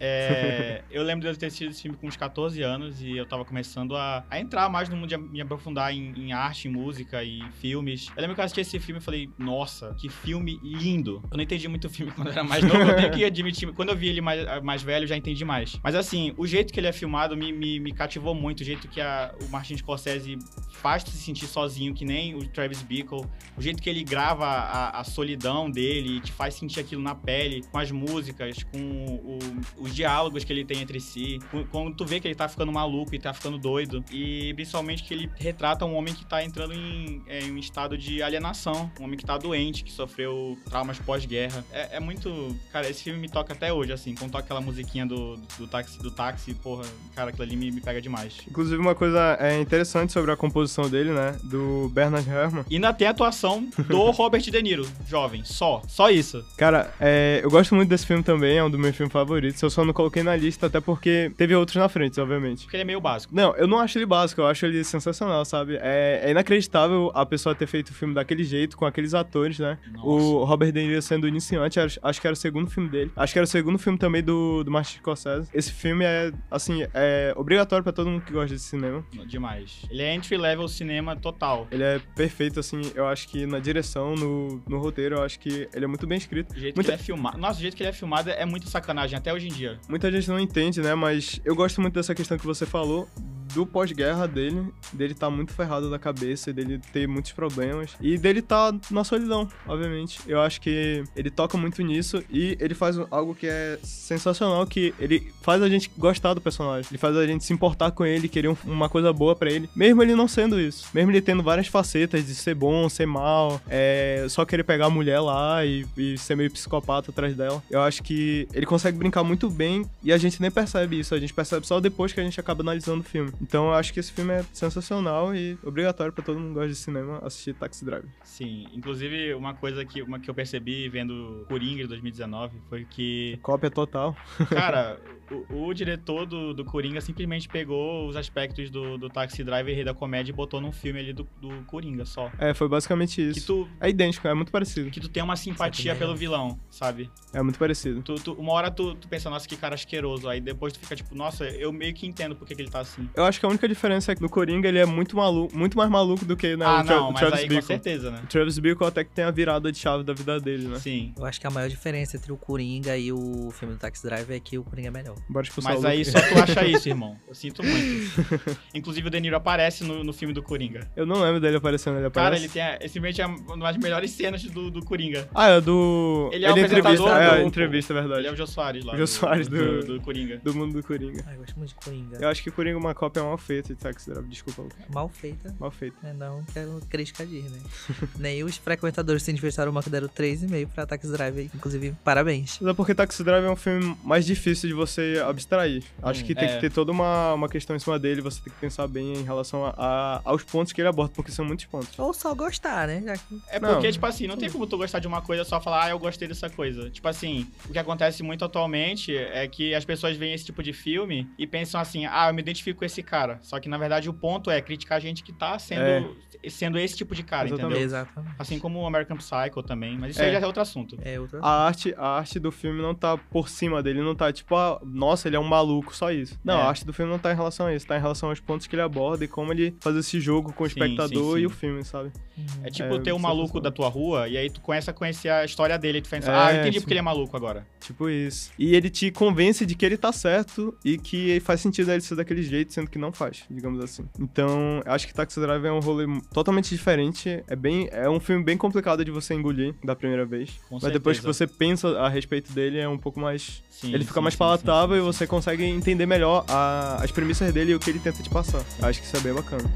é, 0.00 0.82
eu 0.90 1.02
lembro 1.02 1.22
de 1.22 1.28
eu 1.28 1.36
ter 1.36 1.46
assistido 1.46 1.70
esse 1.70 1.82
filme 1.82 1.96
com 1.96 2.06
uns 2.06 2.16
14 2.16 2.60
anos 2.62 3.00
e 3.00 3.16
eu 3.16 3.26
tava 3.26 3.44
começando 3.44 3.96
a, 3.96 4.24
a 4.30 4.38
entrar 4.40 4.68
mais 4.68 4.88
no 4.88 4.96
mundo 4.96 5.08
de 5.08 5.16
me 5.16 5.40
aprofundar 5.40 5.92
em, 5.92 6.12
em 6.16 6.32
arte, 6.32 6.68
em 6.68 6.70
música 6.70 7.22
e 7.24 7.42
filmes. 7.60 8.08
Eu 8.16 8.20
lembro 8.20 8.34
que 8.34 8.40
eu 8.40 8.44
assisti 8.44 8.60
esse 8.60 8.78
filme 8.78 9.00
e 9.00 9.02
falei, 9.04 9.30
nossa, 9.38 9.94
que 9.98 10.08
filme 10.08 10.60
lindo. 10.62 11.22
Eu 11.30 11.36
não 11.36 11.44
entendi 11.44 11.66
muito 11.68 11.86
o 11.86 11.90
filme 11.90 12.12
quando 12.16 12.28
eu 12.28 12.32
era 12.32 12.44
mais 12.44 12.62
novo, 12.62 12.80
eu 12.82 12.96
tenho 12.96 13.10
que 13.12 13.24
admitir. 13.24 13.72
Quando 13.72 13.88
eu 13.90 13.96
vi 13.96 14.08
ele 14.08 14.20
mais, 14.20 14.62
mais 14.62 14.82
velho, 14.82 15.04
eu 15.04 15.08
já 15.08 15.16
entendi 15.16 15.44
mais. 15.44 15.78
Mas 15.82 15.94
assim, 15.94 16.34
o 16.36 16.46
jeito 16.46 16.72
que 16.72 16.78
ele 16.80 16.86
é 16.86 16.92
filmado 16.92 17.36
me, 17.36 17.52
me, 17.52 17.80
me 17.80 17.92
cativou 17.92 18.34
muito, 18.34 18.60
o 18.60 18.64
jeito 18.64 18.88
que 18.88 19.00
a- 19.00 19.34
o 19.42 19.48
Martin 19.48 19.76
Scorsese 19.76 20.38
faz 20.72 21.02
se 21.02 21.16
sentir 21.16 21.46
sozinho, 21.46 21.94
que 21.94 22.04
nem 22.04 22.34
o 22.34 22.46
Travis 22.48 22.82
Bickle, 22.82 23.24
o 23.56 23.62
jeito 23.62 23.82
que 23.82 23.88
ele 23.88 24.04
grava 24.04 24.44
a, 24.46 25.00
a 25.00 25.04
solidão 25.04 25.70
dele 25.70 25.93
e 25.98 26.20
te 26.20 26.32
faz 26.32 26.54
sentir 26.54 26.80
aquilo 26.80 27.02
na 27.02 27.14
pele, 27.14 27.62
com 27.70 27.78
as 27.78 27.90
músicas, 27.90 28.62
com 28.64 28.78
o- 28.78 29.38
os 29.84 29.94
diálogos 29.94 30.44
que 30.44 30.52
ele 30.52 30.64
tem 30.64 30.80
entre 30.80 31.00
si, 31.00 31.38
quando 31.70 31.94
tu 31.94 32.04
vê 32.04 32.20
que 32.20 32.26
ele 32.28 32.34
tá 32.34 32.48
ficando 32.48 32.72
maluco 32.72 33.14
e 33.14 33.18
tá 33.18 33.32
ficando 33.32 33.58
doido, 33.58 34.04
e 34.10 34.52
principalmente 34.54 35.02
que 35.04 35.12
ele 35.14 35.30
retrata 35.36 35.84
um 35.84 35.94
homem 35.94 36.14
que 36.14 36.24
tá 36.24 36.42
entrando 36.44 36.72
em, 36.74 37.22
é, 37.26 37.40
em 37.44 37.52
um 37.52 37.58
estado 37.58 37.96
de 37.98 38.22
alienação, 38.22 38.90
um 39.00 39.04
homem 39.04 39.16
que 39.18 39.24
tá 39.24 39.36
doente, 39.38 39.84
que 39.84 39.92
sofreu 39.92 40.56
traumas 40.68 40.98
pós-guerra. 40.98 41.64
É, 41.72 41.96
é 41.96 42.00
muito. 42.00 42.56
Cara, 42.72 42.88
esse 42.88 43.02
filme 43.04 43.18
me 43.18 43.28
toca 43.28 43.52
até 43.52 43.72
hoje, 43.72 43.92
assim, 43.92 44.14
quando 44.14 44.32
toca 44.32 44.44
aquela 44.44 44.60
musiquinha 44.60 45.06
do, 45.06 45.36
do, 45.58 45.66
táxi, 45.66 45.98
do 45.98 46.10
táxi, 46.10 46.54
porra, 46.54 46.84
cara, 47.14 47.30
aquilo 47.30 47.42
ali 47.44 47.56
me, 47.56 47.70
me 47.70 47.80
pega 47.80 48.00
demais. 48.00 48.36
Inclusive, 48.48 48.76
uma 48.80 48.94
coisa 48.94 49.36
é, 49.40 49.60
interessante 49.60 50.12
sobre 50.12 50.30
a 50.30 50.36
composição 50.36 50.88
dele, 50.88 51.10
né? 51.12 51.38
Do 51.44 51.88
Bernard 51.90 52.28
Herrmann. 52.28 52.64
E 52.70 52.74
ainda 52.76 52.92
tem 52.92 53.06
a 53.06 53.10
atuação 53.10 53.68
do 53.88 54.10
Robert 54.12 54.40
De 54.42 54.62
Niro, 54.62 54.86
jovem, 55.06 55.44
só, 55.44 55.82
só 55.88 56.10
isso. 56.10 56.44
Cara, 56.56 56.92
é, 57.00 57.40
eu 57.42 57.50
gosto 57.50 57.74
muito 57.74 57.88
desse 57.88 58.06
filme 58.06 58.22
também, 58.22 58.58
é 58.58 58.64
um 58.64 58.70
dos 58.70 58.80
meus 58.80 58.96
filmes 58.96 59.12
favoritos. 59.12 59.60
Eu 59.62 59.70
só 59.70 59.84
não 59.84 59.92
coloquei 59.92 60.22
na 60.22 60.36
lista, 60.36 60.66
até 60.66 60.80
porque 60.80 61.32
teve 61.36 61.54
outros 61.54 61.76
na 61.76 61.88
frente, 61.88 62.20
obviamente. 62.20 62.62
Porque 62.64 62.76
ele 62.76 62.82
é 62.82 62.86
meio 62.86 63.00
básico. 63.00 63.34
Não, 63.34 63.54
eu 63.56 63.66
não 63.66 63.78
acho 63.78 63.98
ele 63.98 64.06
básico, 64.06 64.40
eu 64.40 64.46
acho 64.46 64.66
ele 64.66 64.82
sensacional, 64.84 65.44
sabe? 65.44 65.76
É, 65.80 66.22
é 66.24 66.30
inacreditável 66.30 67.10
a 67.14 67.24
pessoa 67.24 67.54
ter 67.54 67.66
feito 67.66 67.90
o 67.90 67.94
filme 67.94 68.14
daquele 68.14 68.44
jeito, 68.44 68.76
com 68.76 68.84
aqueles 68.86 69.14
atores, 69.14 69.58
né? 69.58 69.78
Nossa. 69.92 70.06
O 70.06 70.44
Robert 70.44 70.72
De 70.72 70.82
Niro 70.82 71.02
sendo 71.02 71.28
iniciante, 71.28 71.78
acho, 71.80 71.98
acho 72.02 72.20
que 72.20 72.26
era 72.26 72.34
o 72.34 72.36
segundo 72.36 72.70
filme 72.70 72.88
dele. 72.88 73.10
Acho 73.16 73.32
que 73.32 73.38
era 73.38 73.44
o 73.44 73.48
segundo 73.48 73.78
filme 73.78 73.98
também 73.98 74.22
do, 74.22 74.64
do 74.64 74.70
Martin 74.70 74.98
Scorsese. 74.98 75.48
Esse 75.52 75.72
filme 75.72 76.04
é, 76.04 76.32
assim, 76.50 76.86
é 76.92 77.32
obrigatório 77.36 77.82
pra 77.82 77.92
todo 77.92 78.10
mundo 78.10 78.22
que 78.22 78.32
gosta 78.32 78.54
de 78.54 78.60
cinema. 78.60 79.04
Demais. 79.26 79.82
Ele 79.90 80.02
é 80.02 80.14
entry 80.14 80.36
level 80.36 80.68
cinema 80.68 81.16
total. 81.16 81.66
Ele 81.70 81.82
é 81.82 82.00
perfeito, 82.16 82.60
assim, 82.60 82.80
eu 82.94 83.06
acho 83.06 83.28
que 83.28 83.46
na 83.46 83.58
direção, 83.58 84.14
no, 84.14 84.62
no 84.68 84.78
roteiro, 84.78 85.16
eu 85.16 85.22
acho 85.22 85.38
que 85.38 85.68
ele 85.74 85.84
é 85.84 85.88
muito 85.88 86.06
bem 86.06 86.18
escrito. 86.18 86.52
O 86.54 86.58
jeito 86.58 86.74
Muita- 86.76 86.92
que 86.92 86.94
ele 86.96 87.02
é 87.02 87.04
filmado. 87.04 87.38
Nossa, 87.38 87.58
o 87.58 87.62
jeito 87.62 87.76
que 87.76 87.82
ele 87.82 87.90
é 87.90 87.92
filmado 87.92 88.30
é 88.30 88.44
muito 88.44 88.68
sacanagem, 88.68 89.16
até 89.16 89.32
hoje 89.32 89.48
em 89.48 89.52
dia. 89.52 89.78
Muita 89.88 90.10
gente 90.10 90.28
não 90.28 90.38
entende, 90.40 90.80
né? 90.80 90.94
Mas 90.94 91.40
eu 91.44 91.54
gosto 91.54 91.80
muito 91.80 91.94
dessa 91.94 92.14
questão 92.14 92.38
que 92.38 92.46
você 92.46 92.64
falou 92.66 93.08
do 93.54 93.64
pós-guerra 93.64 94.26
dele, 94.26 94.66
dele 94.92 95.14
tá 95.14 95.30
muito 95.30 95.52
ferrado 95.52 95.88
da 95.88 95.96
cabeça, 95.96 96.52
dele 96.52 96.80
ter 96.92 97.06
muitos 97.06 97.30
problemas 97.30 97.92
e 98.00 98.18
dele 98.18 98.42
tá 98.42 98.74
na 98.90 99.04
solidão, 99.04 99.48
obviamente. 99.68 100.18
Eu 100.26 100.40
acho 100.40 100.60
que 100.60 101.04
ele 101.14 101.30
toca 101.30 101.56
muito 101.56 101.80
nisso 101.80 102.20
e 102.28 102.56
ele 102.58 102.74
faz 102.74 102.98
algo 103.12 103.32
que 103.32 103.46
é 103.46 103.78
sensacional, 103.84 104.66
que 104.66 104.92
ele 104.98 105.32
faz 105.40 105.62
a 105.62 105.68
gente 105.68 105.88
gostar 105.96 106.34
do 106.34 106.40
personagem, 106.40 106.88
ele 106.90 106.98
faz 106.98 107.16
a 107.16 107.24
gente 107.26 107.44
se 107.44 107.52
importar 107.52 107.92
com 107.92 108.04
ele, 108.04 108.28
querer 108.28 108.48
um- 108.48 108.56
uma 108.64 108.88
coisa 108.88 109.12
boa 109.12 109.36
pra 109.36 109.50
ele, 109.52 109.68
mesmo 109.76 110.02
ele 110.02 110.16
não 110.16 110.26
sendo 110.26 110.60
isso, 110.60 110.88
mesmo 110.92 111.12
ele 111.12 111.20
tendo 111.22 111.42
várias 111.42 111.68
facetas 111.68 112.26
de 112.26 112.34
ser 112.34 112.54
bom, 112.56 112.88
ser 112.88 113.06
mal, 113.06 113.60
é, 113.68 114.26
só 114.28 114.44
querer 114.44 114.64
pegar 114.64 114.86
a 114.86 114.90
mulher 114.90 115.20
lá 115.20 115.63
e, 115.64 115.86
e 115.96 116.18
ser 116.18 116.36
meio 116.36 116.50
psicopata 116.50 117.10
atrás 117.10 117.36
dela. 117.36 117.62
Eu 117.70 117.80
acho 117.80 118.02
que 118.02 118.46
ele 118.52 118.66
consegue 118.66 118.98
brincar 118.98 119.24
muito 119.24 119.50
bem 119.50 119.84
e 120.02 120.12
a 120.12 120.18
gente 120.18 120.40
nem 120.40 120.50
percebe 120.50 120.98
isso, 120.98 121.14
a 121.14 121.20
gente 121.20 121.32
percebe 121.32 121.66
só 121.66 121.80
depois 121.80 122.12
que 122.12 122.20
a 122.20 122.24
gente 122.24 122.38
acaba 122.38 122.62
analisando 122.62 123.00
o 123.00 123.04
filme. 123.04 123.32
Então 123.40 123.66
eu 123.66 123.74
acho 123.74 123.92
que 123.92 124.00
esse 124.00 124.12
filme 124.12 124.32
é 124.32 124.44
sensacional 124.52 125.34
e 125.34 125.58
obrigatório 125.62 126.12
pra 126.12 126.24
todo 126.24 126.38
mundo 126.38 126.48
que 126.48 126.54
gosta 126.54 126.68
de 126.68 126.76
cinema 126.76 127.18
assistir 127.22 127.54
Taxi 127.54 127.84
Driver. 127.84 128.08
Sim. 128.22 128.66
Inclusive, 128.72 129.34
uma 129.34 129.54
coisa 129.54 129.84
que, 129.84 130.02
uma 130.02 130.18
que 130.18 130.28
eu 130.28 130.34
percebi 130.34 130.88
vendo 130.88 131.44
Coringa 131.48 131.82
de 131.82 131.88
2019 131.88 132.56
foi 132.68 132.84
que, 132.84 133.38
Cópia 133.42 133.70
total. 133.70 134.16
cara, 134.48 134.98
o, 135.50 135.68
o 135.68 135.74
diretor 135.74 136.26
do, 136.26 136.52
do 136.52 136.64
Coringa 136.64 137.00
simplesmente 137.00 137.48
pegou 137.48 138.06
os 138.08 138.16
aspectos 138.16 138.70
do, 138.70 138.98
do 138.98 139.08
Taxi 139.08 139.42
Driver 139.42 139.72
e 139.72 139.74
Rei 139.74 139.84
da 139.84 139.94
Comédia 139.94 140.32
e 140.32 140.34
botou 140.34 140.60
num 140.60 140.72
filme 140.72 141.00
ali 141.00 141.12
do, 141.12 141.26
do 141.40 141.50
Coringa 141.66 142.04
só. 142.04 142.30
É, 142.38 142.52
foi 142.54 142.68
basicamente 142.68 143.26
isso. 143.30 143.46
tu, 143.46 143.68
É 143.80 143.88
idêntico, 143.88 144.26
é 144.28 144.34
muito 144.34 144.52
parecido. 144.52 144.90
que 144.90 145.00
tu 145.00 145.08
tem 145.08 145.22
uma 145.22 145.36
simpatia 145.54 145.94
pelo 145.94 146.14
vilão, 146.16 146.58
sabe? 146.70 147.10
É 147.32 147.42
muito 147.42 147.58
parecido. 147.58 148.02
Tu, 148.02 148.14
tu- 148.16 148.32
uma 148.34 148.52
hora 148.52 148.70
tu, 148.70 148.94
tu 148.94 149.08
pensa, 149.08 149.28
nossa, 149.30 149.46
que 149.48 149.56
cara 149.56 149.74
asqueroso. 149.74 150.28
Aí 150.28 150.40
depois 150.40 150.72
tu 150.72 150.78
fica 150.80 150.94
tipo, 150.96 151.14
nossa, 151.14 151.44
eu 151.44 151.72
meio 151.72 151.92
que 151.94 152.06
entendo 152.06 152.34
por 152.36 152.46
que, 152.46 152.54
ele 152.54 152.70
tá 152.70 152.80
assim. 152.80 153.08
Eu 153.14 153.24
acho 153.24 153.40
que 153.40 153.46
a 153.46 153.48
única 153.48 153.68
diferença 153.68 154.12
é 154.12 154.14
que 154.14 154.22
no 154.22 154.28
Coringa 154.28 154.68
ele 154.68 154.78
é 154.78 154.86
muito 154.86 155.16
maluco, 155.16 155.56
muito 155.56 155.76
mais 155.76 155.90
maluco 155.90 156.24
do 156.24 156.36
que 156.36 156.56
né, 156.56 156.64
ah, 156.66 156.82
Tra 156.84 156.96
não, 156.96 157.10
mas 157.12 157.20
Travis 157.20 157.38
aí 157.38 157.42
com 157.44 157.48
Bickle. 157.54 157.66
certeza, 157.66 158.10
né? 158.10 158.20
O 158.24 158.26
Travis 158.26 158.58
Bickle 158.58 158.86
até 158.86 159.04
que 159.04 159.10
tem 159.10 159.24
a 159.24 159.30
virada 159.30 159.70
de 159.72 159.78
chave 159.78 160.04
da 160.04 160.12
vida 160.12 160.38
dele, 160.40 160.68
né? 160.68 160.78
Sim. 160.78 161.12
Eu 161.16 161.24
acho 161.24 161.40
que 161.40 161.46
a 161.46 161.50
maior 161.50 161.68
diferença 161.68 162.16
entre 162.16 162.32
o 162.32 162.36
Coringa 162.36 162.96
e 162.96 163.12
o 163.12 163.50
filme 163.50 163.74
do 163.74 163.80
Taxi 163.80 164.02
Driver 164.04 164.36
é 164.36 164.40
que 164.40 164.58
o 164.58 164.64
Coringa 164.64 164.88
é 164.88 164.90
melhor. 164.90 165.16
Bora 165.28 165.46
Mas 165.62 165.82
o 165.82 165.86
aí 165.86 166.04
só 166.04 166.18
tu 166.20 166.42
acha 166.42 166.64
isso, 166.66 166.88
irmão. 166.88 167.16
Eu 167.28 167.34
sinto 167.34 167.62
muito. 167.62 168.54
Inclusive 168.74 169.06
o 169.08 169.10
De 169.10 169.20
Niro 169.20 169.36
aparece 169.36 169.84
no, 169.84 170.02
no 170.04 170.12
filme 170.12 170.32
do 170.34 170.42
Coringa. 170.42 170.88
Eu 170.96 171.06
não 171.06 171.20
lembro 171.22 171.40
dele 171.40 171.56
aparecendo, 171.56 171.96
ele 171.98 172.06
aparece. 172.06 172.30
Cara, 172.30 172.36
ele 172.36 172.48
tem 172.48 172.62
a, 172.86 172.88
simplesmente 172.88 173.22
a- 173.22 173.26
uma 173.26 173.58
das 173.72 173.76
melhores 173.76 174.10
cenas 174.10 174.42
do, 174.44 174.70
do 174.70 174.84
Coringa. 174.84 175.28
Ah, 175.34 175.43
é 175.50 175.60
do... 175.60 176.30
Ele 176.32 176.44
é 176.44 176.52
o 176.52 176.58
entrevista, 176.58 177.08
é, 177.08 177.40
do- 177.40 177.46
entrevista, 177.46 177.92
é 177.92 177.96
verdade. 178.00 178.20
Ele 178.20 178.28
é 178.28 178.32
o 178.32 178.36
Jô 178.36 178.46
Soares 178.46 178.84
lá. 178.84 178.96
Jô 178.96 179.06
Soares 179.06 179.48
do- 179.48 179.80
do, 179.80 179.94
do 179.94 180.00
Coringa. 180.00 180.38
Do 180.38 180.54
mundo 180.54 180.72
do 180.74 180.82
Coringa. 180.86 181.24
Ah, 181.26 181.32
eu 181.34 181.38
gosto 181.40 181.56
muito 181.56 181.68
de 181.70 181.74
Coringa. 181.76 182.18
Eu 182.20 182.28
acho 182.28 182.42
que 182.42 182.50
Coringa 182.50 182.76
é 182.76 182.80
uma 182.80 182.94
cópia 182.94 183.22
mal 183.22 183.36
feita 183.38 183.74
de 183.74 183.80
Taxi 183.80 184.10
Driver, 184.10 184.28
desculpa. 184.30 184.64
Mal 184.92 185.08
feita. 185.08 185.54
Mal 185.58 185.70
feita. 185.70 185.96
né? 186.02 186.14
Não 186.16 186.44
quero 186.52 186.80
crítica 186.88 187.24
de, 187.26 187.40
né? 187.42 187.58
Nem 188.18 188.42
os 188.44 188.56
frequentadores 188.56 189.22
do 189.22 189.24
Cineversário 189.26 189.72
Manco 189.72 189.90
deram 189.90 190.08
3,5 190.08 190.68
pra 190.68 190.86
Taxi 190.86 191.10
Driver. 191.10 191.48
Inclusive, 191.54 191.94
parabéns. 192.04 192.58
Mas 192.60 192.70
é 192.70 192.74
porque 192.74 192.94
Taxi 192.94 193.22
Driver 193.24 193.44
é 193.48 193.50
um 193.52 193.56
filme 193.56 193.96
mais 194.04 194.24
difícil 194.26 194.68
de 194.68 194.74
você 194.74 195.22
abstrair. 195.26 195.82
Acho 196.02 196.22
Hum, 196.22 196.26
que 196.26 196.34
tem 196.34 196.44
é. 196.48 196.54
que 196.54 196.60
ter 196.60 196.70
toda 196.72 196.92
uma, 196.92 197.34
uma 197.34 197.48
questão 197.48 197.74
em 197.74 197.78
cima 197.78 197.98
dele, 197.98 198.20
você 198.20 198.40
tem 198.40 198.52
que 198.52 198.58
pensar 198.60 198.86
bem 198.86 199.14
em 199.14 199.22
relação 199.24 199.64
a, 199.66 199.74
a- 199.76 200.20
aos 200.24 200.42
pontos 200.42 200.72
que 200.72 200.80
ele 200.80 200.88
aborda, 200.88 201.12
porque 201.14 201.30
são 201.32 201.44
muitos 201.44 201.64
pontos. 201.66 201.98
Ou 201.98 202.12
só 202.12 202.34
gostar, 202.34 202.86
né? 202.86 203.02
Já 203.04 203.16
que... 203.16 203.40
É 203.48 203.58
Não. 203.58 203.74
porque, 203.74 203.90
tipo 203.92 204.04
assim, 204.06 204.26
não 204.26 204.36
tem 204.36 204.50
como 204.50 204.66
tu 204.66 204.76
gostar 204.76 204.98
de 204.98 205.06
uma 205.06 205.20
coisa 205.22 205.33
e 205.40 205.44
só 205.44 205.60
falar, 205.60 205.84
ah, 205.84 205.90
eu 205.90 205.98
gostei 205.98 206.26
dessa 206.28 206.48
coisa. 206.48 206.90
Tipo 206.90 207.08
assim, 207.08 207.46
o 207.68 207.72
que 207.72 207.78
acontece 207.78 208.22
muito 208.22 208.44
atualmente 208.44 209.16
é 209.16 209.46
que 209.48 209.74
as 209.74 209.84
pessoas 209.84 210.16
veem 210.16 210.34
esse 210.34 210.44
tipo 210.44 210.62
de 210.62 210.72
filme 210.72 211.28
e 211.38 211.46
pensam 211.46 211.80
assim, 211.80 212.06
ah, 212.06 212.28
eu 212.28 212.34
me 212.34 212.42
identifico 212.42 212.78
com 212.80 212.84
esse 212.84 213.02
cara. 213.02 213.38
Só 213.42 213.58
que, 213.60 213.68
na 213.68 213.78
verdade, 213.78 214.08
o 214.08 214.12
ponto 214.14 214.50
é 214.50 214.60
criticar 214.60 214.96
a 214.98 215.00
gente 215.00 215.22
que 215.22 215.32
tá 215.32 215.58
sendo, 215.58 216.16
sendo 216.48 216.78
esse 216.78 216.96
tipo 216.96 217.14
de 217.14 217.22
cara, 217.22 217.46
Exatamente. 217.48 217.66
entendeu? 217.72 217.84
Exatamente. 217.84 218.34
Assim 218.38 218.58
como 218.58 218.80
o 218.80 218.86
American 218.86 219.16
Psycho 219.16 219.62
também, 219.62 219.96
mas 219.98 220.10
isso 220.12 220.22
É. 220.22 220.26
aí 220.26 220.32
já 220.32 220.40
é 220.40 220.46
outro 220.46 220.62
assunto. 220.62 220.96
É 221.02 221.18
outra. 221.18 221.40
A 221.42 221.66
arte, 221.66 221.94
a 221.96 222.06
arte 222.18 222.38
do 222.38 222.50
filme 222.52 222.80
não 222.82 222.94
tá 222.94 223.16
por 223.16 223.48
cima 223.48 223.82
dele, 223.82 224.00
não 224.02 224.14
tá 224.14 224.32
tipo, 224.32 224.54
ah, 224.56 224.80
nossa, 224.84 225.28
ele 225.28 225.36
é 225.36 225.40
um 225.40 225.44
maluco, 225.44 225.94
só 225.94 226.10
isso. 226.12 226.38
Não, 226.44 226.58
É. 226.58 226.62
a 226.62 226.68
arte 226.68 226.84
do 226.84 226.92
filme 226.92 227.10
não 227.10 227.18
tá 227.18 227.32
em 227.32 227.36
relação 227.36 227.66
a 227.66 227.74
isso, 227.74 227.86
tá 227.86 227.96
em 227.96 228.00
relação 228.00 228.28
aos 228.28 228.40
pontos 228.40 228.66
que 228.66 228.74
ele 228.74 228.82
aborda 228.82 229.24
e 229.24 229.28
como 229.28 229.52
ele 229.52 229.76
faz 229.80 229.96
esse 229.96 230.20
jogo 230.20 230.52
com 230.52 230.64
o 230.64 230.68
Sim, 230.68 230.72
espectador 230.80 231.32
sim, 231.32 231.38
e 231.38 231.40
sim. 231.40 231.46
o 231.46 231.50
filme, 231.50 231.84
sabe? 231.84 232.12
Uhum. 232.36 232.44
É 232.64 232.70
tipo 232.70 232.94
É, 232.94 233.00
ter 233.00 233.12
um 233.12 233.18
maluco 233.18 233.46
sensacional. 233.48 233.62
da 233.62 233.70
tua 233.70 233.88
rua 233.88 234.28
e 234.28 234.36
aí 234.36 234.50
tu 234.50 234.60
começa 234.60 234.90
a 234.90 234.94
conhecer 234.94 235.23
a 235.28 235.44
história 235.44 235.78
dele 235.78 236.00
tu 236.00 236.08
pensa, 236.08 236.30
É, 236.30 236.34
ah, 236.34 236.52
eu 236.54 236.60
entendi 236.60 236.74
sim. 236.78 236.80
porque 236.80 236.92
ele 236.92 236.98
é 237.00 237.02
maluco 237.02 237.36
agora. 237.36 237.66
Tipo 237.80 238.08
isso. 238.08 238.50
E 238.58 238.74
ele 238.74 238.88
te 238.90 239.10
convence 239.10 239.64
de 239.66 239.74
que 239.74 239.84
ele 239.84 239.96
tá 239.96 240.12
certo 240.12 240.74
e 240.84 240.96
que 240.98 241.40
faz 241.40 241.60
sentido 241.60 241.90
ele 241.92 242.00
ser 242.00 242.14
daquele 242.14 242.42
jeito, 242.42 242.72
sendo 242.72 242.88
que 242.90 242.98
não 242.98 243.12
faz, 243.12 243.44
digamos 243.50 243.82
assim. 243.82 244.04
Então, 244.18 244.82
acho 244.86 245.06
que 245.06 245.12
Taxi 245.14 245.38
Driver 245.40 245.70
é 245.70 245.72
um 245.72 245.80
rolê 245.80 246.06
totalmente 246.32 246.70
diferente. 246.70 247.42
É 247.46 247.54
bem, 247.56 247.88
é 247.92 248.08
um 248.08 248.18
filme 248.20 248.42
bem 248.42 248.56
complicado 248.56 249.04
de 249.04 249.10
você 249.10 249.34
engolir 249.34 249.74
da 249.84 249.94
primeira 249.94 250.24
vez. 250.24 250.50
Com 250.68 250.78
Mas 250.80 250.92
depois 250.92 251.18
que 251.18 251.22
certeza. 251.24 251.46
você 251.46 251.58
pensa 251.58 251.88
a 251.98 252.08
respeito 252.08 252.52
dele, 252.52 252.78
é 252.78 252.88
um 252.88 252.98
pouco 252.98 253.20
mais. 253.20 253.62
Sim, 253.70 253.92
ele 253.92 254.04
fica 254.04 254.20
sim, 254.20 254.22
mais 254.24 254.34
palatável 254.36 254.96
sim, 254.96 255.02
e 255.02 255.04
você 255.04 255.26
consegue 255.26 255.64
entender 255.64 256.06
melhor 256.06 256.44
a- 256.48 256.98
as 257.02 257.10
premissas 257.10 257.52
dele 257.52 257.72
e 257.72 257.74
o 257.74 257.78
que 257.80 257.90
ele 257.90 257.98
tenta 257.98 258.22
te 258.22 258.30
passar. 258.30 258.62
Acho 258.82 259.00
que 259.00 259.06
isso 259.06 259.16
é 259.16 259.20
bem 259.20 259.34
bacana. 259.34 259.70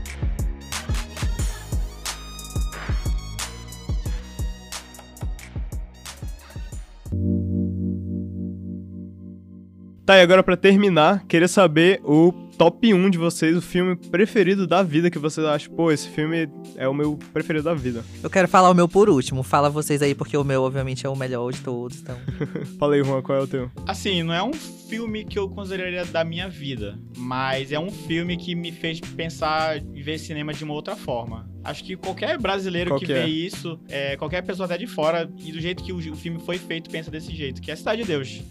Tá, 10.09 10.17
e 10.17 10.23
agora 10.23 10.43
pra 10.43 10.57
terminar, 10.57 11.23
queria 11.27 11.47
saber 11.47 12.01
o 12.03 12.33
top 12.57 12.95
1 12.95 13.11
de 13.11 13.19
vocês, 13.19 13.55
o 13.55 13.61
filme 13.61 13.95
preferido 13.95 14.67
da 14.67 14.83
vida 14.83 15.11
que 15.11 15.19
vocês 15.19 15.47
acham, 15.47 15.71
pô, 15.75 15.93
esse 15.93 16.09
filme 16.09 16.49
é 16.77 16.89
o 16.89 16.95
meu 16.95 17.19
preferido 17.31 17.67
da 17.67 17.75
vida. 17.75 18.03
Eu 18.25 18.31
quero 18.31 18.49
falar 18.49 18.71
o 18.71 18.75
meu 18.75 18.89
por 18.89 19.11
último. 19.11 19.43
Fala 19.43 19.69
vocês 19.69 20.01
aí, 20.01 20.15
porque 20.15 20.35
o 20.35 20.43
meu, 20.43 20.63
obviamente, 20.63 21.05
é 21.05 21.11
o 21.11 21.15
melhor 21.15 21.53
de 21.53 21.61
todos. 21.61 22.01
Então. 22.01 22.17
Fala 22.81 22.95
aí, 22.95 23.05
Juan, 23.05 23.21
qual 23.21 23.37
é 23.37 23.43
o 23.43 23.47
teu? 23.47 23.71
Assim, 23.87 24.23
não 24.23 24.33
é 24.33 24.43
um 24.43 24.55
filme 24.55 25.27
que 25.27 25.39
eu 25.39 25.47
consideraria 25.47 26.07
da 26.07 26.25
minha 26.25 26.49
vida, 26.49 26.99
mas 27.15 27.71
é 27.71 27.79
um 27.79 27.91
filme 27.91 28.39
que 28.39 28.55
me 28.55 28.73
fez 28.73 29.01
pensar 29.01 29.77
e 29.77 30.03
ver 30.03 30.17
cinema 30.17 30.55
de 30.55 30.65
uma 30.65 30.73
outra 30.73 30.97
forma. 30.97 31.47
Acho 31.63 31.85
que 31.85 31.97
qualquer 31.97 32.39
brasileiro 32.39 32.93
Qual 32.93 32.99
que 32.99 33.05
que 33.05 33.13
vê 33.13 33.19
é? 33.19 33.29
isso, 33.29 33.79
é, 33.91 34.17
qualquer 34.17 34.41
pessoa 34.41 34.65
até 34.65 34.79
de 34.79 34.87
fora, 34.87 35.31
e 35.45 35.53
do 35.53 35.61
jeito 35.61 35.85
que 35.85 35.93
o, 35.93 35.99
o 35.99 36.17
filme 36.17 36.41
foi 36.47 36.57
feito, 36.57 36.89
pensa 36.89 37.11
desse 37.11 37.31
jeito, 37.37 37.61
que 37.61 37.71
é 37.71 37.77
Cidade 37.77 38.01
de 38.01 38.09
Deus. 38.09 38.43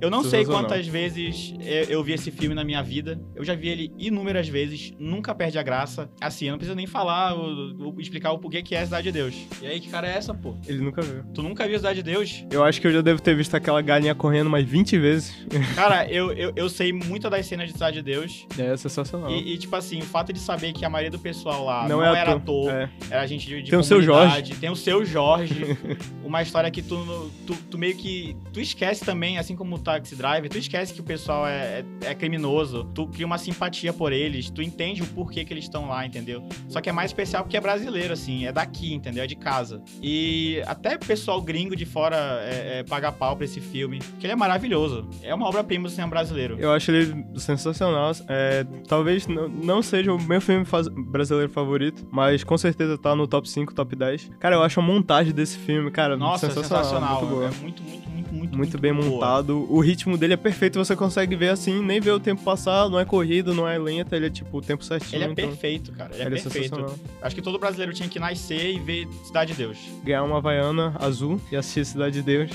Eu 0.00 0.10
não 0.10 0.22
sei 0.22 0.40
Sensacional. 0.40 0.62
quantas 0.68 0.86
vezes 0.86 1.54
eu, 1.60 1.84
eu 1.84 2.04
vi 2.04 2.12
esse 2.12 2.30
filme 2.30 2.54
na 2.54 2.64
minha 2.64 2.82
vida. 2.82 3.20
Eu 3.34 3.44
já 3.44 3.54
vi 3.54 3.68
ele 3.68 3.92
inúmeras 3.98 4.48
vezes, 4.48 4.92
nunca 4.98 5.34
perde 5.34 5.58
a 5.58 5.62
graça. 5.62 6.10
Assim, 6.20 6.46
eu 6.46 6.52
não 6.52 6.58
preciso 6.58 6.76
nem 6.76 6.86
falar, 6.86 7.34
o- 7.34 7.94
o- 7.94 8.00
explicar 8.00 8.32
o 8.32 8.38
porquê 8.38 8.62
que 8.62 8.74
é 8.74 8.80
a 8.80 8.84
Cidade 8.84 9.04
de 9.04 9.12
Deus. 9.12 9.34
E 9.62 9.66
aí, 9.66 9.80
que 9.80 9.88
cara 9.88 10.06
é 10.08 10.16
essa, 10.16 10.34
pô? 10.34 10.54
Ele 10.66 10.80
nunca 10.80 11.00
viu. 11.02 11.22
Tu 11.34 11.42
nunca 11.42 11.64
viu 11.66 11.76
a 11.76 11.78
Cidade 11.78 12.02
de 12.02 12.10
Deus? 12.10 12.44
Eu 12.50 12.62
acho 12.64 12.80
que 12.80 12.86
eu 12.86 12.92
já 12.92 13.00
devo 13.00 13.20
ter 13.22 13.34
visto 13.34 13.54
aquela 13.54 13.80
galinha 13.80 14.14
correndo 14.14 14.50
mais 14.50 14.64
20 14.66 14.98
vezes. 14.98 15.34
Cara, 15.74 16.06
eu, 16.10 16.32
eu, 16.32 16.52
eu 16.54 16.68
sei 16.68 16.92
muitas 16.92 17.30
das 17.30 17.46
cenas 17.46 17.66
de 17.68 17.72
Cidade 17.72 17.96
de 17.96 18.02
Deus. 18.02 18.46
É 18.58 18.76
sensacional. 18.76 19.30
E, 19.30 19.54
e, 19.54 19.58
tipo 19.58 19.74
assim, 19.76 19.98
o 20.00 20.04
fato 20.04 20.32
de 20.32 20.38
saber 20.38 20.72
que 20.72 20.84
a 20.84 20.90
maioria 20.90 21.10
do 21.10 21.18
pessoal 21.18 21.64
lá 21.64 21.88
não, 21.88 21.98
não, 21.98 22.04
é 22.14 22.18
era 22.18 22.32
ator. 22.34 22.68
ator, 22.70 22.82
É. 22.82 22.90
era 23.10 23.26
gente 23.26 23.46
de, 23.46 23.62
de 23.62 23.70
Tem 23.70 23.78
o 23.78 23.82
seu 23.82 23.98
comunidade, 24.04 24.54
Tem 24.56 24.70
o 24.70 24.76
seu 24.76 25.04
Jorge. 25.04 25.76
uma 26.24 26.42
história 26.42 26.70
que 26.70 26.82
tu, 26.82 27.30
tu, 27.46 27.54
tu 27.70 27.78
meio 27.78 27.96
que. 27.96 28.36
Tu 28.52 28.60
esquece 28.60 29.04
também, 29.04 29.38
assim 29.38 29.54
como 29.56 29.78
Taxi 29.86 30.16
Driver, 30.16 30.50
tu 30.50 30.58
esquece 30.58 30.92
que 30.92 31.00
o 31.00 31.04
pessoal 31.04 31.46
é, 31.46 31.84
é, 32.02 32.10
é 32.10 32.14
criminoso. 32.14 32.84
Tu 32.92 33.06
cria 33.06 33.26
uma 33.26 33.38
simpatia 33.38 33.92
por 33.92 34.12
eles, 34.12 34.50
tu 34.50 34.60
entende 34.60 35.02
o 35.02 35.06
porquê 35.06 35.44
que 35.44 35.54
eles 35.54 35.64
estão 35.64 35.88
lá, 35.88 36.04
entendeu? 36.04 36.42
Só 36.68 36.80
que 36.80 36.88
é 36.88 36.92
mais 36.92 37.10
especial 37.10 37.44
porque 37.44 37.56
é 37.56 37.60
brasileiro, 37.60 38.12
assim, 38.12 38.46
é 38.46 38.52
daqui, 38.52 38.92
entendeu? 38.92 39.22
É 39.22 39.26
de 39.26 39.36
casa. 39.36 39.82
E 40.02 40.60
até 40.66 40.96
o 40.96 40.98
pessoal 40.98 41.40
gringo 41.40 41.76
de 41.76 41.86
fora 41.86 42.16
é, 42.42 42.78
é, 42.78 42.82
paga 42.82 43.12
pau 43.12 43.36
pra 43.36 43.44
esse 43.44 43.60
filme, 43.60 44.00
que 44.18 44.26
ele 44.26 44.32
é 44.32 44.36
maravilhoso. 44.36 45.08
É 45.22 45.34
uma 45.34 45.46
obra-prima 45.46 45.84
do 45.84 45.90
cinema 45.90 46.10
brasileiro. 46.10 46.56
Eu 46.58 46.72
acho 46.72 46.90
ele 46.90 47.24
sensacional. 47.36 48.12
É, 48.28 48.64
talvez 48.88 49.26
não, 49.26 49.48
não 49.48 49.82
seja 49.82 50.12
o 50.12 50.20
meu 50.20 50.40
filme 50.40 50.66
brasileiro 51.08 51.50
favorito, 51.50 52.06
mas 52.10 52.42
com 52.42 52.58
certeza 52.58 52.98
tá 52.98 53.14
no 53.14 53.26
top 53.26 53.48
5, 53.48 53.72
top 53.72 53.94
10. 53.94 54.30
Cara, 54.40 54.56
eu 54.56 54.62
acho 54.62 54.80
a 54.80 54.82
montagem 54.82 55.32
desse 55.32 55.56
filme, 55.58 55.90
cara, 55.90 56.16
Nossa, 56.16 56.48
sensacional. 56.48 56.84
sensacional. 56.84 57.20
Muito 57.20 57.34
boa. 57.34 57.46
É 57.46 57.50
muito, 57.50 57.82
muito, 57.82 58.08
muito, 58.08 58.15
muito, 58.56 58.70
Muito 58.70 58.78
bem 58.78 58.92
boa. 58.94 59.06
montado. 59.08 59.66
O 59.70 59.80
ritmo 59.80 60.16
dele 60.16 60.34
é 60.34 60.36
perfeito, 60.36 60.78
você 60.78 60.96
consegue 60.96 61.36
ver 61.36 61.50
assim, 61.50 61.82
nem 61.84 62.00
ver 62.00 62.10
o 62.12 62.20
tempo 62.20 62.42
passar, 62.42 62.88
não 62.88 62.98
é 62.98 63.04
corrido, 63.04 63.54
não 63.54 63.68
é 63.68 63.78
lenta, 63.78 64.16
ele 64.16 64.26
é 64.26 64.30
tipo 64.30 64.58
o 64.58 64.60
tempo 64.62 64.82
certinho. 64.84 65.16
Ele 65.18 65.24
é 65.24 65.32
então, 65.32 65.48
perfeito, 65.48 65.92
cara. 65.92 66.10
Ele 66.14 66.22
é 66.22 66.26
ele 66.26 66.38
é 66.38 66.40
perfeito. 66.42 66.64
sensacional. 66.76 66.94
Acho 67.22 67.34
que 67.34 67.42
todo 67.42 67.58
brasileiro 67.58 67.92
tinha 67.92 68.08
que 68.08 68.18
nascer 68.18 68.74
e 68.74 68.78
ver 68.78 69.06
Cidade 69.24 69.52
de 69.52 69.58
Deus. 69.58 69.78
Ganhar 70.04 70.22
uma 70.24 70.38
Havaiana 70.38 70.94
azul 70.98 71.40
e 71.52 71.56
assistir 71.56 71.84
Cidade 71.84 72.14
de 72.14 72.22
Deus. 72.22 72.50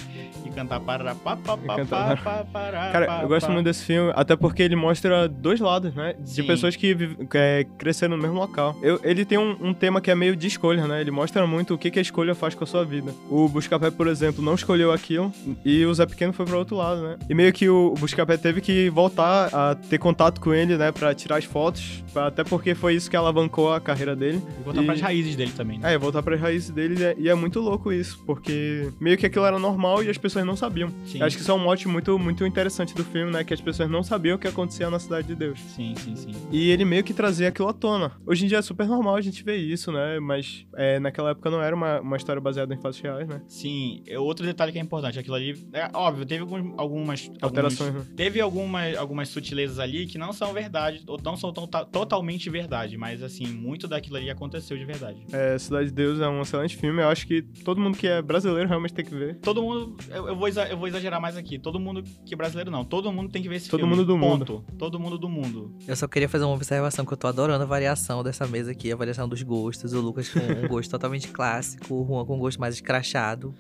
E 0.46 0.50
cantar 0.50 0.80
para 0.80 1.14
pá, 1.16 1.38
E 1.38 1.66
pá, 1.68 1.76
cantar 1.78 2.46
pará, 2.46 2.92
Cara, 2.92 3.20
eu 3.22 3.28
gosto 3.28 3.50
muito 3.52 3.66
desse 3.66 3.86
filme, 3.86 4.12
até 4.16 4.36
porque 4.36 4.62
ele 4.64 4.76
mostra 4.76 5.28
dois 5.28 5.60
lados, 5.60 5.94
né? 5.94 6.16
De 6.20 6.30
Sim. 6.30 6.44
pessoas 6.48 6.76
que 6.76 6.98
é, 7.34 7.66
cresceram 7.78 8.18
no 8.18 8.22
mesmo 8.24 8.38
local. 8.38 8.76
Eu- 8.82 9.00
ele 9.04 9.24
tem 9.24 9.38
um, 9.38 9.56
um 9.62 9.74
tema 9.74 10.02
que 10.02 10.10
é 10.10 10.16
meio 10.16 10.36
de 10.36 10.48
escolha, 10.48 10.88
né? 10.88 11.00
Ele 11.00 11.12
mostra 11.12 11.46
muito 11.46 11.74
o 11.74 11.78
que, 11.78 11.92
que 11.92 12.00
a 12.00 12.02
escolha 12.02 12.34
faz 12.36 12.56
com 12.56 12.64
a 12.64 12.68
sua 12.68 12.84
vida. 12.84 13.14
O 13.30 13.48
Buscapé, 13.48 13.92
por 13.92 14.08
exemplo, 14.08 14.44
não 14.44 14.56
escolheu 14.56 14.92
aquilo 14.92 15.32
e 15.64 15.86
o 15.86 15.91
Zé 15.94 16.06
Pequeno 16.06 16.34
foi 16.34 16.46
pro 16.46 16.58
outro 16.58 16.76
lado, 16.76 17.02
né? 17.02 17.18
E 17.30 17.34
meio 17.34 17.52
que 17.54 17.68
o 17.70 17.94
Buscapé 17.96 18.38
teve 18.38 18.62
que 18.62 18.90
voltar 18.90 19.50
a 19.54 19.76
ter 19.76 19.98
contato 19.98 20.40
com 20.42 20.54
ele, 20.54 20.78
né? 20.78 20.92
Pra 20.92 21.14
tirar 21.14 21.38
as 21.38 21.46
fotos, 21.46 22.04
até 22.16 22.44
porque 22.44 22.74
foi 22.76 22.96
isso 22.96 23.10
que 23.10 23.16
alavancou 23.16 23.72
a 23.74 23.80
carreira 23.80 24.16
dele. 24.16 24.42
E 24.60 24.64
voltar 24.64 24.82
E- 24.82 24.86
pras 24.86 25.02
raízes 25.02 25.36
dele 25.36 25.52
também. 25.56 25.80
né? 25.80 25.94
É, 25.94 25.98
voltar 25.98 26.22
pras 26.24 26.40
raízes 26.40 26.70
dele 26.70 27.00
e 27.00 27.04
é, 27.04 27.16
e 27.18 27.30
é 27.30 27.36
muito 27.36 27.60
louco 27.60 27.92
isso, 27.92 28.22
porque 28.26 28.90
meio 29.00 29.18
que 29.18 29.26
aquilo 29.26 29.46
era 29.46 29.58
normal 29.60 30.04
e 30.04 30.10
as 30.10 30.18
pessoas 30.18 30.46
não 30.46 30.56
sabiam. 30.56 30.90
Sim. 31.06 31.22
Acho 31.22 31.36
que 31.36 31.42
isso 31.42 31.52
é 31.52 31.54
um 31.54 31.60
mote 31.60 31.88
muito, 31.88 32.18
muito 32.20 32.46
interessante 32.46 32.94
do 32.96 33.04
filme, 33.04 33.32
né? 33.32 33.44
Que 33.44 33.54
as 33.54 33.62
pessoas 33.62 33.90
não 33.90 34.04
sabiam 34.04 34.36
o 34.36 34.40
que 34.40 34.48
acontecia 34.48 34.90
na 34.90 35.00
Cidade 35.00 35.28
de 35.28 35.36
Deus. 35.36 35.60
Sim, 35.76 35.94
sim, 35.98 36.16
sim. 36.16 36.32
E 36.52 36.70
ele 36.70 36.86
meio 36.86 37.04
que 37.04 37.14
trazia 37.14 37.48
aquilo 37.50 37.68
à 37.68 37.74
tona. 37.74 38.12
Hoje 38.26 38.46
em 38.46 38.48
dia 38.48 38.58
é 38.58 38.62
super 38.62 38.88
normal 38.88 39.16
a 39.16 39.22
gente 39.22 39.44
ver 39.44 39.56
isso, 39.58 39.92
né? 39.92 40.20
Mas 40.20 40.66
é, 40.76 41.00
naquela 41.00 41.32
época 41.32 41.50
não 41.50 41.62
era 41.62 41.76
uma, 41.76 42.00
uma 42.02 42.18
história 42.18 42.42
baseada 42.42 42.74
em 42.74 42.78
fatos 42.78 43.00
reais, 43.00 43.28
né? 43.28 43.42
Sim, 43.48 44.04
é 44.08 44.18
outro 44.20 44.46
detalhe 44.46 44.72
que 44.72 44.78
é 44.80 44.82
importante, 44.82 45.18
aquilo 45.20 45.36
ali, 45.36 45.58
é 45.74 45.81
óbvio, 45.94 46.26
teve 46.26 46.42
algum- 46.42 46.74
algumas... 46.78 47.32
Alterações, 47.42 47.90
alguns- 47.90 48.08
né? 48.08 48.14
Teve 48.16 48.40
algumas, 48.42 48.98
algumas 48.98 49.30
sutilezas 49.30 49.80
ali 49.80 50.06
que 50.06 50.18
não 50.18 50.34
são 50.34 50.54
verdade, 50.54 51.04
ou 51.08 51.20
não 51.24 51.36
são 51.38 51.52
tão- 51.54 51.68
ta- 51.68 51.86
totalmente 51.86 52.50
verdade, 52.50 52.98
mas 52.98 53.22
assim, 53.24 53.46
muito 53.48 53.88
daquilo 53.88 54.18
ali 54.18 54.30
aconteceu 54.30 54.78
de 54.78 54.86
verdade. 54.86 55.24
É, 55.32 55.58
Cidade 55.58 55.88
de 55.88 55.94
Deus 55.94 56.20
é 56.20 56.28
um 56.28 56.42
excelente 56.42 56.76
filme. 56.78 57.02
Eu 57.02 57.08
acho 57.10 57.26
que 57.28 57.42
todo 57.42 57.80
mundo 57.80 57.98
que 57.98 58.08
é 58.08 58.22
brasileiro 58.22 58.68
realmente 58.68 58.94
tem 58.94 59.06
que 59.06 59.14
ver. 59.16 59.36
Todo 59.40 59.62
mundo, 59.62 59.96
eu, 60.10 60.28
eu 60.30 60.36
vou, 60.36 60.48
eu 60.48 60.78
vou 60.78 60.88
exagerar 60.88 61.20
mais 61.22 61.38
aqui, 61.38 61.58
todo 61.60 61.80
mundo 61.80 62.04
que 62.26 62.34
é 62.34 62.38
brasileiro 62.38 62.70
não, 62.72 62.84
todo 62.84 63.12
mundo 63.12 63.30
tem 63.32 63.42
que 63.42 63.50
ver 63.50 63.56
esse 63.56 63.70
Todo 63.70 63.80
filme. 63.82 63.96
mundo 63.96 64.06
do 64.06 64.20
ponto. 64.20 64.64
Todo 64.78 65.00
mundo 65.00 65.18
do 65.18 65.30
mundo. 65.30 65.76
Eu 65.88 65.96
só 65.96 66.08
queria 66.08 66.28
fazer 66.30 66.46
uma 66.46 66.56
observação 66.56 67.06
que 67.06 67.14
eu 67.14 67.18
tô 67.18 67.28
adorando 67.28 67.64
a 67.64 67.68
variação 67.68 68.24
dessa 68.24 68.46
mesa 68.48 68.72
aqui, 68.72 68.92
a 68.92 68.96
variação 68.96 69.28
dos 69.28 69.42
gostos. 69.44 69.94
O 69.94 70.02
Lucas 70.02 70.30
com 70.30 70.40
um 70.40 70.68
gosto 70.68 70.90
totalmente 70.92 71.28
clássico, 71.30 71.94
o 71.94 72.06
Juan 72.06 72.26
com 72.26 72.36
um 72.36 72.40
gosto 72.40 72.60
mais 72.60 72.76
escrachado. 72.76 73.54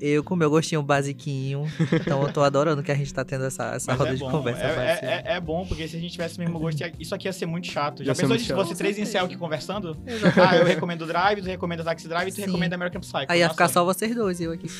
Eu 0.00 0.22
com 0.22 0.36
meu 0.36 0.50
gostinho 0.50 0.82
basiquinho. 0.82 1.64
Então 1.92 2.22
eu 2.22 2.32
tô 2.32 2.42
adorando 2.42 2.82
que 2.82 2.92
a 2.92 2.94
gente 2.94 3.12
tá 3.14 3.24
tendo 3.24 3.44
essa, 3.44 3.74
essa 3.74 3.90
Mas 3.92 3.98
roda 3.98 4.10
é 4.10 4.14
de 4.14 4.20
bom, 4.20 4.30
conversa. 4.30 4.62
é, 4.62 4.66
é, 4.66 5.32
é- 5.32 5.36
é 5.36 5.40
bom, 5.40 5.64
porque 5.66 5.88
se 5.88 5.96
a 5.96 6.00
gente 6.00 6.12
tivesse 6.12 6.36
o 6.36 6.40
mesmo 6.40 6.58
gosto, 6.58 6.82
isso 6.98 7.14
aqui 7.14 7.26
ia 7.28 7.32
ser 7.32 7.46
muito 7.46 7.66
chato. 7.66 8.04
Já 8.04 8.14
ser 8.14 8.22
pensou 8.22 8.38
se 8.38 8.52
fosse 8.52 8.74
três 8.76 8.98
incel 8.98 9.24
aqui 9.24 9.36
conversando? 9.36 9.96
Exatamente. 10.06 10.40
Ah, 10.54 10.56
eu 10.58 10.64
recomendo 10.66 11.06
Drive, 11.06 11.40
tu 11.42 11.46
recomenda 11.46 11.82
Taxi 11.82 12.08
Drive 12.08 12.28
e 12.28 12.32
tu 12.32 12.36
Sim. 12.36 12.42
recomenda 12.46 12.74
American 12.74 13.00
Psycho. 13.00 13.26
Aí 13.28 13.38
ia 13.38 13.46
Nossa. 13.46 13.54
ficar 13.54 13.68
só 13.68 13.84
vocês 13.84 14.14
dois 14.14 14.38
e 14.40 14.44
eu 14.44 14.52
aqui. 14.52 14.66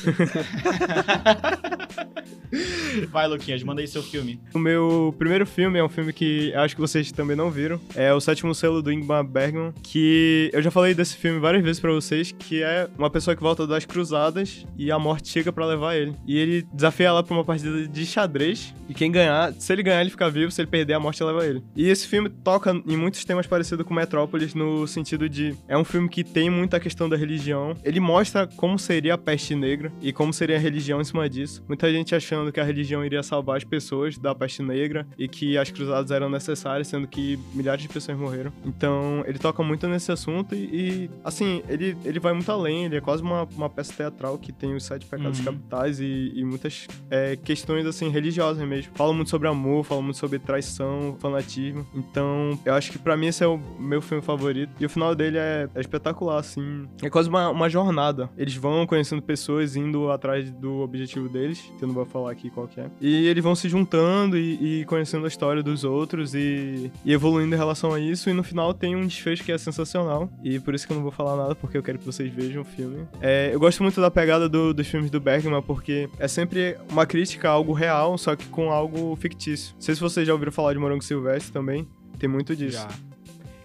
Vai, 3.09 3.27
Luquinhas, 3.27 3.61
manda 3.63 3.81
aí 3.81 3.87
seu 3.87 4.01
filme. 4.01 4.39
O 4.53 4.59
meu 4.59 5.13
primeiro 5.17 5.45
filme 5.45 5.77
é 5.77 5.83
um 5.83 5.89
filme 5.89 6.13
que 6.13 6.53
acho 6.55 6.75
que 6.75 6.81
vocês 6.81 7.11
também 7.11 7.35
não 7.35 7.51
viram. 7.51 7.79
É 7.95 8.13
o 8.13 8.19
Sétimo 8.19 8.53
Selo 8.55 8.81
do 8.81 8.91
Ingmar 8.91 9.23
Bergman, 9.23 9.73
que 9.83 10.49
eu 10.53 10.61
já 10.61 10.71
falei 10.71 10.93
desse 10.93 11.15
filme 11.17 11.39
várias 11.39 11.63
vezes 11.63 11.79
pra 11.79 11.91
vocês, 11.91 12.31
que 12.31 12.63
é 12.63 12.87
uma 12.97 13.09
pessoa 13.09 13.35
que 13.35 13.41
volta 13.41 13.67
das 13.67 13.85
cruzadas 13.85 14.65
e 14.77 14.91
a 14.91 14.97
morte 15.07 15.29
chega 15.29 15.51
pra 15.51 15.65
levar 15.65 15.95
ele. 15.95 16.13
E 16.25 16.37
ele 16.37 16.67
desafia 16.73 17.07
ela 17.07 17.23
pra 17.23 17.33
uma 17.33 17.45
partida 17.45 17.87
de 17.87 18.05
xadrez, 18.05 18.73
e 18.89 18.93
quem 18.93 19.11
ganhar, 19.11 19.53
se 19.53 19.71
ele 19.71 19.83
ganhar 19.83 20.01
ele 20.01 20.09
fica 20.09 20.29
vivo, 20.29 20.51
se 20.51 20.61
ele 20.61 20.69
perder 20.69 20.93
a 20.93 20.99
morte 20.99 21.23
leva 21.23 21.45
ele. 21.45 21.63
E 21.75 21.89
esse 21.89 22.07
filme 22.07 22.29
toca 22.29 22.71
em 22.85 22.97
muitos 22.97 23.23
temas 23.25 23.47
parecidos 23.47 23.85
com 23.85 23.93
Metrópolis, 23.93 24.53
no 24.53 24.87
sentido 24.87 25.29
de 25.29 25.55
é 25.67 25.77
um 25.77 25.83
filme 25.83 26.09
que 26.09 26.23
tem 26.23 26.49
muita 26.49 26.79
questão 26.79 27.09
da 27.09 27.15
religião. 27.15 27.75
Ele 27.83 27.99
mostra 27.99 28.47
como 28.47 28.77
seria 28.77 29.15
a 29.15 29.17
peste 29.17 29.55
negra 29.55 29.91
e 30.01 30.13
como 30.13 30.33
seria 30.33 30.55
a 30.55 30.59
religião 30.59 31.01
em 31.01 31.03
cima 31.03 31.29
disso. 31.29 31.63
Muita 31.67 31.91
gente 31.91 32.15
achando 32.15 32.51
que 32.51 32.59
a 32.59 32.63
religião 32.63 33.03
iria 33.03 33.23
salvar 33.23 33.57
as 33.57 33.63
pessoas 33.63 34.17
da 34.17 34.33
peste 34.33 34.61
negra 34.61 35.07
e 35.17 35.27
que 35.27 35.57
as 35.57 35.69
cruzadas 35.69 36.11
eram 36.11 36.29
necessárias, 36.29 36.87
sendo 36.87 37.07
que 37.07 37.39
milhares 37.53 37.81
de 37.81 37.89
pessoas 37.89 38.17
morreram. 38.17 38.51
Então, 38.65 39.23
ele 39.27 39.39
toca 39.39 39.63
muito 39.63 39.87
nesse 39.87 40.11
assunto 40.11 40.55
e, 40.55 40.57
e, 40.57 41.09
assim, 41.23 41.61
ele, 41.67 41.97
ele 42.05 42.19
vai 42.19 42.33
muito 42.33 42.51
além. 42.51 42.85
Ele 42.85 42.97
é 42.97 43.01
quase 43.01 43.21
uma, 43.21 43.43
uma 43.55 43.69
peça 43.69 43.93
teatral 43.93 44.37
que 44.37 44.51
tem 44.51 44.75
os 44.75 44.83
sete 44.97 45.05
pecados 45.05 45.39
Uhum. 45.39 45.45
capitais 45.45 45.99
e, 45.99 46.31
e 46.35 46.43
muitas 46.43 46.87
é, 47.09 47.35
questões, 47.35 47.85
assim, 47.85 48.09
religiosas 48.09 48.67
mesmo. 48.67 48.91
Fala 48.95 49.13
muito 49.13 49.29
sobre 49.29 49.47
amor, 49.47 49.83
fala 49.83 50.01
muito 50.01 50.17
sobre 50.17 50.39
traição, 50.39 51.15
fanatismo. 51.19 51.85
Então, 51.93 52.57
eu 52.65 52.73
acho 52.73 52.91
que 52.91 52.97
pra 52.99 53.15
mim 53.15 53.27
esse 53.27 53.43
é 53.43 53.47
o 53.47 53.59
meu 53.79 54.01
filme 54.01 54.23
favorito. 54.23 54.71
E 54.79 54.85
o 54.85 54.89
final 54.89 55.13
dele 55.15 55.37
é, 55.37 55.69
é 55.73 55.79
espetacular, 55.79 56.39
assim. 56.39 56.87
É 57.01 57.09
quase 57.09 57.29
uma, 57.29 57.49
uma 57.49 57.69
jornada. 57.69 58.29
Eles 58.37 58.55
vão 58.55 58.85
conhecendo 58.87 59.21
pessoas, 59.21 59.75
indo 59.75 60.09
atrás 60.11 60.49
do 60.51 60.79
objetivo 60.79 61.29
deles, 61.29 61.61
que 61.77 61.83
eu 61.83 61.87
não 61.87 61.95
vou 61.95 62.05
falar 62.05 62.31
aqui 62.31 62.49
qual 62.49 62.67
que 62.67 62.79
é. 62.79 62.89
E 62.99 63.27
eles 63.27 63.43
vão 63.43 63.55
se 63.55 63.69
juntando 63.69 64.37
e, 64.37 64.81
e 64.81 64.85
conhecendo 64.85 65.25
a 65.25 65.27
história 65.27 65.61
dos 65.61 65.83
outros 65.83 66.33
e, 66.33 66.91
e 67.05 67.11
evoluindo 67.13 67.53
em 67.53 67.57
relação 67.57 67.93
a 67.93 67.99
isso. 67.99 68.29
E 68.29 68.33
no 68.33 68.43
final 68.43 68.73
tem 68.73 68.95
um 68.95 69.05
desfecho 69.05 69.43
que 69.43 69.51
é 69.51 69.57
sensacional. 69.57 70.29
E 70.43 70.59
por 70.59 70.73
isso 70.73 70.85
que 70.87 70.93
eu 70.93 70.95
não 70.95 71.03
vou 71.03 71.11
falar 71.11 71.35
nada, 71.35 71.55
porque 71.55 71.77
eu 71.77 71.83
quero 71.83 71.99
que 71.99 72.05
vocês 72.05 72.31
vejam 72.33 72.61
o 72.61 72.65
filme. 72.65 73.05
É, 73.21 73.51
eu 73.53 73.59
gosto 73.59 73.83
muito 73.83 73.99
da 74.01 74.09
pegada 74.09 74.47
do- 74.49 74.73
dos 74.73 74.86
filmes 74.87 75.09
do 75.11 75.19
Bergman, 75.19 75.61
porque 75.61 76.09
é 76.19 76.27
sempre 76.27 76.77
uma 76.91 77.05
crítica 77.05 77.49
a 77.49 77.51
algo 77.51 77.73
real, 77.73 78.17
só 78.17 78.35
que 78.35 78.45
com 78.47 78.71
algo 78.71 79.15
fictício. 79.15 79.73
Não 79.75 79.81
sei 79.81 79.95
se 79.95 80.01
vocês 80.01 80.25
já 80.25 80.33
ouviram 80.33 80.51
falar 80.51 80.73
de 80.73 80.79
Morango 80.79 81.03
Silvestre 81.03 81.51
também. 81.51 81.87
Tem 82.19 82.27
muito 82.29 82.55
disso. 82.55 82.77
Já. 82.77 82.87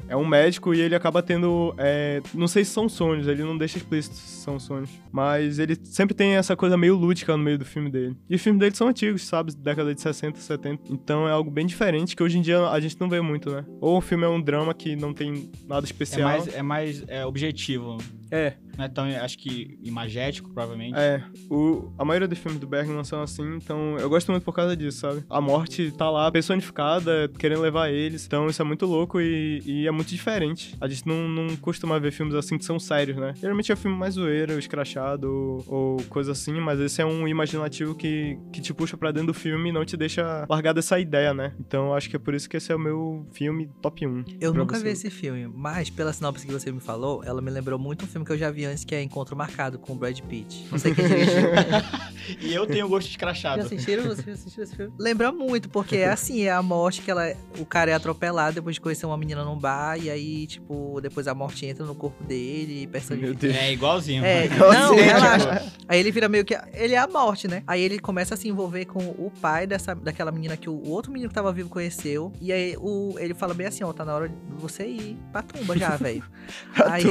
É 0.08 0.16
um 0.16 0.26
médico 0.26 0.74
e 0.74 0.80
ele 0.80 0.94
acaba 0.94 1.22
tendo. 1.22 1.74
é, 1.78 2.20
não 2.34 2.46
sei 2.46 2.64
se 2.66 2.70
são 2.72 2.86
sonhos, 2.86 3.26
ele 3.26 3.42
não 3.42 3.56
deixa 3.56 3.78
explícito 3.78 4.14
se 4.14 4.42
são 4.42 4.60
sonhos. 4.60 4.90
Mas 5.10 5.58
ele 5.58 5.74
sempre 5.84 6.14
tem 6.14 6.32
essa 6.34 6.54
coisa 6.54 6.76
meio 6.76 6.94
lúdica 6.96 7.34
no 7.34 7.42
meio 7.42 7.56
do 7.56 7.64
filme 7.64 7.88
dele. 7.88 8.14
E 8.28 8.34
os 8.34 8.42
filmes 8.42 8.60
dele 8.60 8.74
são 8.74 8.88
antigos, 8.88 9.22
sabe? 9.22 9.54
Década 9.56 9.94
de 9.94 10.00
60, 10.02 10.38
70. 10.38 10.82
Então 10.92 11.26
é 11.26 11.32
algo 11.32 11.50
bem 11.50 11.64
diferente 11.64 12.14
que 12.14 12.22
hoje 12.22 12.36
em 12.36 12.42
dia 12.42 12.68
a 12.68 12.78
gente 12.78 13.00
não 13.00 13.08
vê 13.08 13.22
muito, 13.22 13.48
né? 13.50 13.64
Ou 13.80 13.96
o 13.96 14.00
filme 14.02 14.24
é 14.24 14.28
um 14.28 14.40
drama 14.40 14.74
que 14.74 14.94
não 14.96 15.14
tem 15.14 15.50
nada 15.66 15.86
É 15.86 15.88
especial. 15.88 16.28
mais, 16.28 16.48
é 16.54 16.62
mais 16.62 17.04
é, 17.08 17.24
objetivo. 17.24 17.96
É, 18.32 18.54
Não 18.78 18.84
é 18.86 18.88
tão, 18.88 19.04
acho 19.04 19.36
que, 19.38 19.78
imagético, 19.82 20.48
provavelmente. 20.50 20.96
é. 20.98 21.22
O, 21.50 21.92
a 21.98 22.04
maioria 22.04 22.26
dos 22.26 22.38
filmes 22.38 22.58
do 22.58 22.66
Bergman 22.66 23.04
são 23.04 23.20
assim, 23.22 23.56
então 23.56 23.98
eu 23.98 24.08
gosto 24.08 24.30
muito 24.30 24.42
por 24.42 24.54
causa 24.54 24.74
disso, 24.74 25.00
sabe? 25.00 25.22
A 25.28 25.38
morte 25.40 25.90
tá 25.92 26.08
lá 26.10 26.30
personificada, 26.32 27.30
querendo 27.38 27.60
levar 27.60 27.90
eles. 27.90 28.24
Então 28.26 28.46
isso 28.46 28.62
é 28.62 28.64
muito 28.64 28.86
louco 28.86 29.20
e, 29.20 29.62
e 29.66 29.86
é 29.86 29.90
muito 29.90 30.08
diferente. 30.08 30.74
A 30.80 30.88
gente 30.88 31.06
não, 31.06 31.28
não 31.28 31.56
costuma 31.56 31.98
ver 31.98 32.10
filmes 32.10 32.34
assim 32.34 32.56
que 32.56 32.64
são 32.64 32.78
sérios, 32.78 33.18
né? 33.18 33.34
Geralmente 33.38 33.70
é 33.70 33.74
um 33.74 33.78
filme 33.78 33.96
mais 33.96 34.14
zoeiro, 34.14 34.58
escrachado 34.58 35.28
ou, 35.30 35.64
ou 35.66 36.02
coisa 36.04 36.32
assim, 36.32 36.58
mas 36.60 36.80
esse 36.80 37.02
é 37.02 37.04
um 37.04 37.28
imaginativo 37.28 37.94
que, 37.94 38.38
que 38.52 38.60
te 38.62 38.72
puxa 38.72 38.96
pra 38.96 39.10
dentro 39.10 39.28
do 39.28 39.34
filme 39.34 39.68
e 39.68 39.72
não 39.72 39.84
te 39.84 39.96
deixa 39.96 40.46
largar 40.48 40.72
dessa 40.72 40.98
ideia, 40.98 41.34
né? 41.34 41.52
Então 41.60 41.88
eu 41.88 41.94
acho 41.94 42.08
que 42.08 42.16
é 42.16 42.18
por 42.18 42.32
isso 42.34 42.48
que 42.48 42.56
esse 42.56 42.72
é 42.72 42.76
o 42.76 42.78
meu 42.78 43.26
filme 43.32 43.68
top 43.82 44.06
1. 44.06 44.24
Eu 44.40 44.54
nunca 44.54 44.76
você. 44.78 44.84
vi 44.84 44.90
esse 44.90 45.10
filme, 45.10 45.46
mas 45.46 45.90
pela 45.90 46.12
sinopse 46.12 46.46
que 46.46 46.52
você 46.52 46.72
me 46.72 46.80
falou, 46.80 47.22
ela 47.24 47.42
me 47.42 47.50
lembrou 47.50 47.78
muito 47.78 48.04
um 48.04 48.08
filme 48.08 48.21
que 48.24 48.32
eu 48.32 48.38
já 48.38 48.50
vi 48.50 48.64
antes, 48.64 48.84
que 48.84 48.94
é 48.94 49.02
Encontro 49.02 49.36
Marcado 49.36 49.78
com 49.78 49.92
o 49.92 49.96
Brad 49.96 50.18
Pitt. 50.20 50.66
Não 50.70 50.78
sei 50.78 50.94
quem 50.94 51.06
dirigiu. 51.06 51.42
E 52.40 52.54
eu 52.54 52.64
tenho 52.68 52.88
gosto 52.88 53.06
Já 53.08 53.10
escrachado. 53.10 53.62
assistiram? 53.62 54.04
Vocês 54.04 54.24
já 54.24 54.32
assistiram 54.34 54.62
esse 54.64 54.76
filme? 54.76 54.92
Lembra 54.96 55.32
muito, 55.32 55.68
porque 55.68 55.96
é 55.96 56.08
assim, 56.08 56.42
é 56.42 56.52
a 56.52 56.62
morte 56.62 57.02
que 57.02 57.10
ela. 57.10 57.34
O 57.58 57.66
cara 57.66 57.90
é 57.90 57.94
atropelado 57.94 58.54
depois 58.54 58.76
de 58.76 58.80
conhecer 58.80 59.04
uma 59.06 59.16
menina 59.16 59.42
num 59.44 59.58
bar, 59.58 59.96
e 60.00 60.08
aí, 60.08 60.46
tipo, 60.46 61.00
depois 61.02 61.26
a 61.26 61.34
morte 61.34 61.66
entra 61.66 61.84
no 61.84 61.96
corpo 61.96 62.22
dele 62.22 62.82
e 62.82 62.86
personifica. 62.86 63.26
Meu 63.28 63.36
Deus. 63.36 63.56
É 63.56 63.72
igualzinho. 63.72 64.24
É, 64.24 64.46
Igualzinho, 64.46 64.80
não, 64.84 64.94
tipo- 64.96 65.02
relaxa. 65.04 65.72
Aí 65.88 65.98
ele 65.98 66.12
vira 66.12 66.28
meio 66.28 66.44
que. 66.44 66.56
Ele 66.74 66.94
é 66.94 66.98
a 66.98 67.08
morte, 67.08 67.48
né? 67.48 67.64
Aí 67.66 67.82
ele 67.82 67.98
começa 67.98 68.34
a 68.34 68.36
se 68.36 68.48
envolver 68.48 68.84
com 68.84 69.00
o 69.00 69.28
pai 69.40 69.66
dessa, 69.66 69.92
daquela 69.92 70.30
menina 70.30 70.56
que 70.56 70.70
o, 70.70 70.74
o 70.74 70.90
outro 70.90 71.10
menino 71.10 71.28
que 71.28 71.34
tava 71.34 71.52
vivo 71.52 71.68
conheceu. 71.68 72.32
E 72.40 72.52
aí 72.52 72.76
o, 72.78 73.16
ele 73.18 73.34
fala 73.34 73.52
bem 73.52 73.66
assim: 73.66 73.82
ó, 73.82 73.92
tá 73.92 74.04
na 74.04 74.14
hora 74.14 74.28
de 74.28 74.34
você 74.58 74.86
ir 74.86 75.18
pra 75.32 75.42
tumba 75.42 75.76
já, 75.76 75.96
velho. 75.96 76.22
aí, 76.86 77.02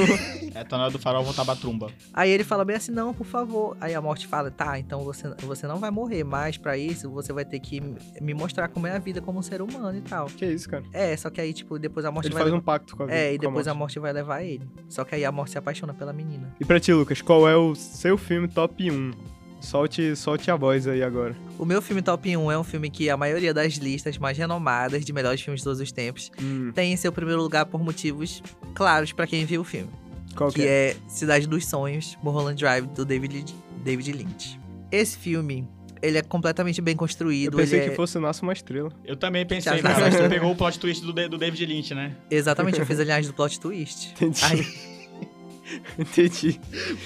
É, 0.54 0.64
tá 0.64 0.78
na 0.78 0.84
hora 0.84 0.92
do 0.92 0.98
farol 1.02 1.24
voltar 1.24 1.44
pra 1.44 1.56
trumba. 1.56 1.90
aí 2.14 2.30
ele 2.30 2.44
fala 2.44 2.64
bem 2.64 2.76
assim: 2.76 2.92
não, 2.92 3.12
por 3.12 3.26
favor. 3.26 3.76
Aí 3.80 3.94
a 3.94 4.00
morte 4.00 4.26
fala: 4.26 4.50
tá, 4.50 4.78
então 4.78 5.00
você, 5.04 5.28
você 5.40 5.66
não 5.66 5.78
vai 5.78 5.90
morrer, 5.90 6.24
mas 6.24 6.56
pra 6.56 6.76
isso 6.78 7.10
você 7.10 7.32
vai 7.32 7.44
ter 7.44 7.58
que 7.60 7.80
me 8.20 8.32
mostrar 8.34 8.68
como 8.68 8.86
é 8.86 8.92
a 8.96 8.98
vida 8.98 9.20
como 9.20 9.38
um 9.38 9.42
ser 9.42 9.60
humano 9.60 9.98
e 9.98 10.02
tal. 10.02 10.26
Que 10.26 10.46
isso, 10.46 10.68
cara? 10.68 10.84
É, 10.92 11.16
só 11.16 11.28
que 11.30 11.40
aí, 11.40 11.52
tipo, 11.52 11.78
depois 11.78 12.06
a 12.06 12.10
morte 12.10 12.26
Ele 12.26 12.34
vai. 12.34 12.42
faz 12.44 12.54
um 12.54 12.60
pacto 12.60 12.96
com 12.96 13.02
a 13.02 13.06
vida. 13.06 13.18
É, 13.18 13.34
e 13.34 13.38
com 13.38 13.44
a 13.46 13.48
depois 13.48 13.66
a 13.68 13.70
morte. 13.74 13.78
morte 13.82 13.98
vai 13.98 14.12
levar 14.12 14.42
ele. 14.42 14.66
Só 14.88 15.04
que 15.04 15.14
aí 15.14 15.24
a 15.24 15.32
morte 15.32 15.50
se 15.52 15.58
apaixona 15.58 15.92
pela 15.92 16.12
menina. 16.12 16.54
E 16.60 16.64
pra 16.64 16.78
ti, 16.78 16.92
Lucas, 16.92 17.20
qual 17.20 17.48
é 17.48 17.56
o 17.56 17.74
seu 17.74 18.16
filme 18.16 18.46
top 18.48 18.90
1? 18.90 19.12
Solte, 19.60 20.16
solte 20.16 20.50
a 20.50 20.56
voz 20.56 20.88
aí 20.88 21.04
agora. 21.04 21.36
O 21.56 21.64
meu 21.64 21.80
filme 21.80 22.02
top 22.02 22.36
1 22.36 22.50
é 22.50 22.58
um 22.58 22.64
filme 22.64 22.90
que 22.90 23.08
a 23.08 23.16
maioria 23.16 23.54
das 23.54 23.74
listas 23.74 24.18
mais 24.18 24.36
renomadas 24.36 25.04
de 25.04 25.12
melhores 25.12 25.40
filmes 25.40 25.60
de 25.60 25.64
todos 25.64 25.78
os 25.80 25.92
tempos 25.92 26.32
Hum, 26.42 26.72
tem 26.74 26.92
em 26.92 26.96
seu 26.96 27.12
primeiro 27.12 27.40
lugar 27.40 27.64
por 27.66 27.80
motivos 27.80 28.42
claros 28.74 29.12
pra 29.12 29.24
quem 29.24 29.44
viu 29.44 29.60
o 29.60 29.64
filme, 29.64 29.88
qual 30.34 30.50
que 30.50 30.62
que 30.62 30.66
é? 30.68 30.90
é 30.90 30.96
Cidade 31.08 31.46
dos 31.46 31.66
Sonhos, 31.66 32.16
Mulholland 32.22 32.58
Drive 32.62 32.86
do 32.88 33.04
David, 33.04 33.54
David 33.84 34.12
Lynch. 34.12 34.58
Esse 34.90 35.16
filme, 35.16 35.66
ele 36.02 36.18
é 36.18 36.22
completamente 36.22 36.80
bem 36.80 36.92
Eu 36.92 36.98
construído, 36.98 37.56
pensei 37.56 37.78
ele 37.78 37.86
que 37.88 37.92
é- 37.92 37.96
fosse 37.96 38.18
Nasce 38.18 38.42
uma 38.42 38.52
Estrela. 38.52 38.90
Eu 39.04 39.16
também 39.16 39.46
pensei, 39.46 39.76
Já- 39.76 39.82
cara. 39.82 40.10
Você 40.10 40.28
pegou 40.28 40.50
o 40.52 40.56
plot 40.56 40.78
twist 40.78 41.04
do, 41.04 41.12
do 41.28 41.38
David 41.38 41.64
Lynch, 41.66 41.94
né? 41.94 42.14
exatamente, 42.30 42.78
eu 42.78 42.86
fiz 42.86 42.98
a 43.00 43.04
linhagem 43.04 43.30
do 43.30 43.34
plot 43.34 43.58
twist. 43.60 44.10
Entendi. 44.12 44.44
Aí, 44.44 44.66
Entendi. 45.98 46.60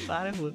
para, 0.07 0.33
mano. 0.35 0.55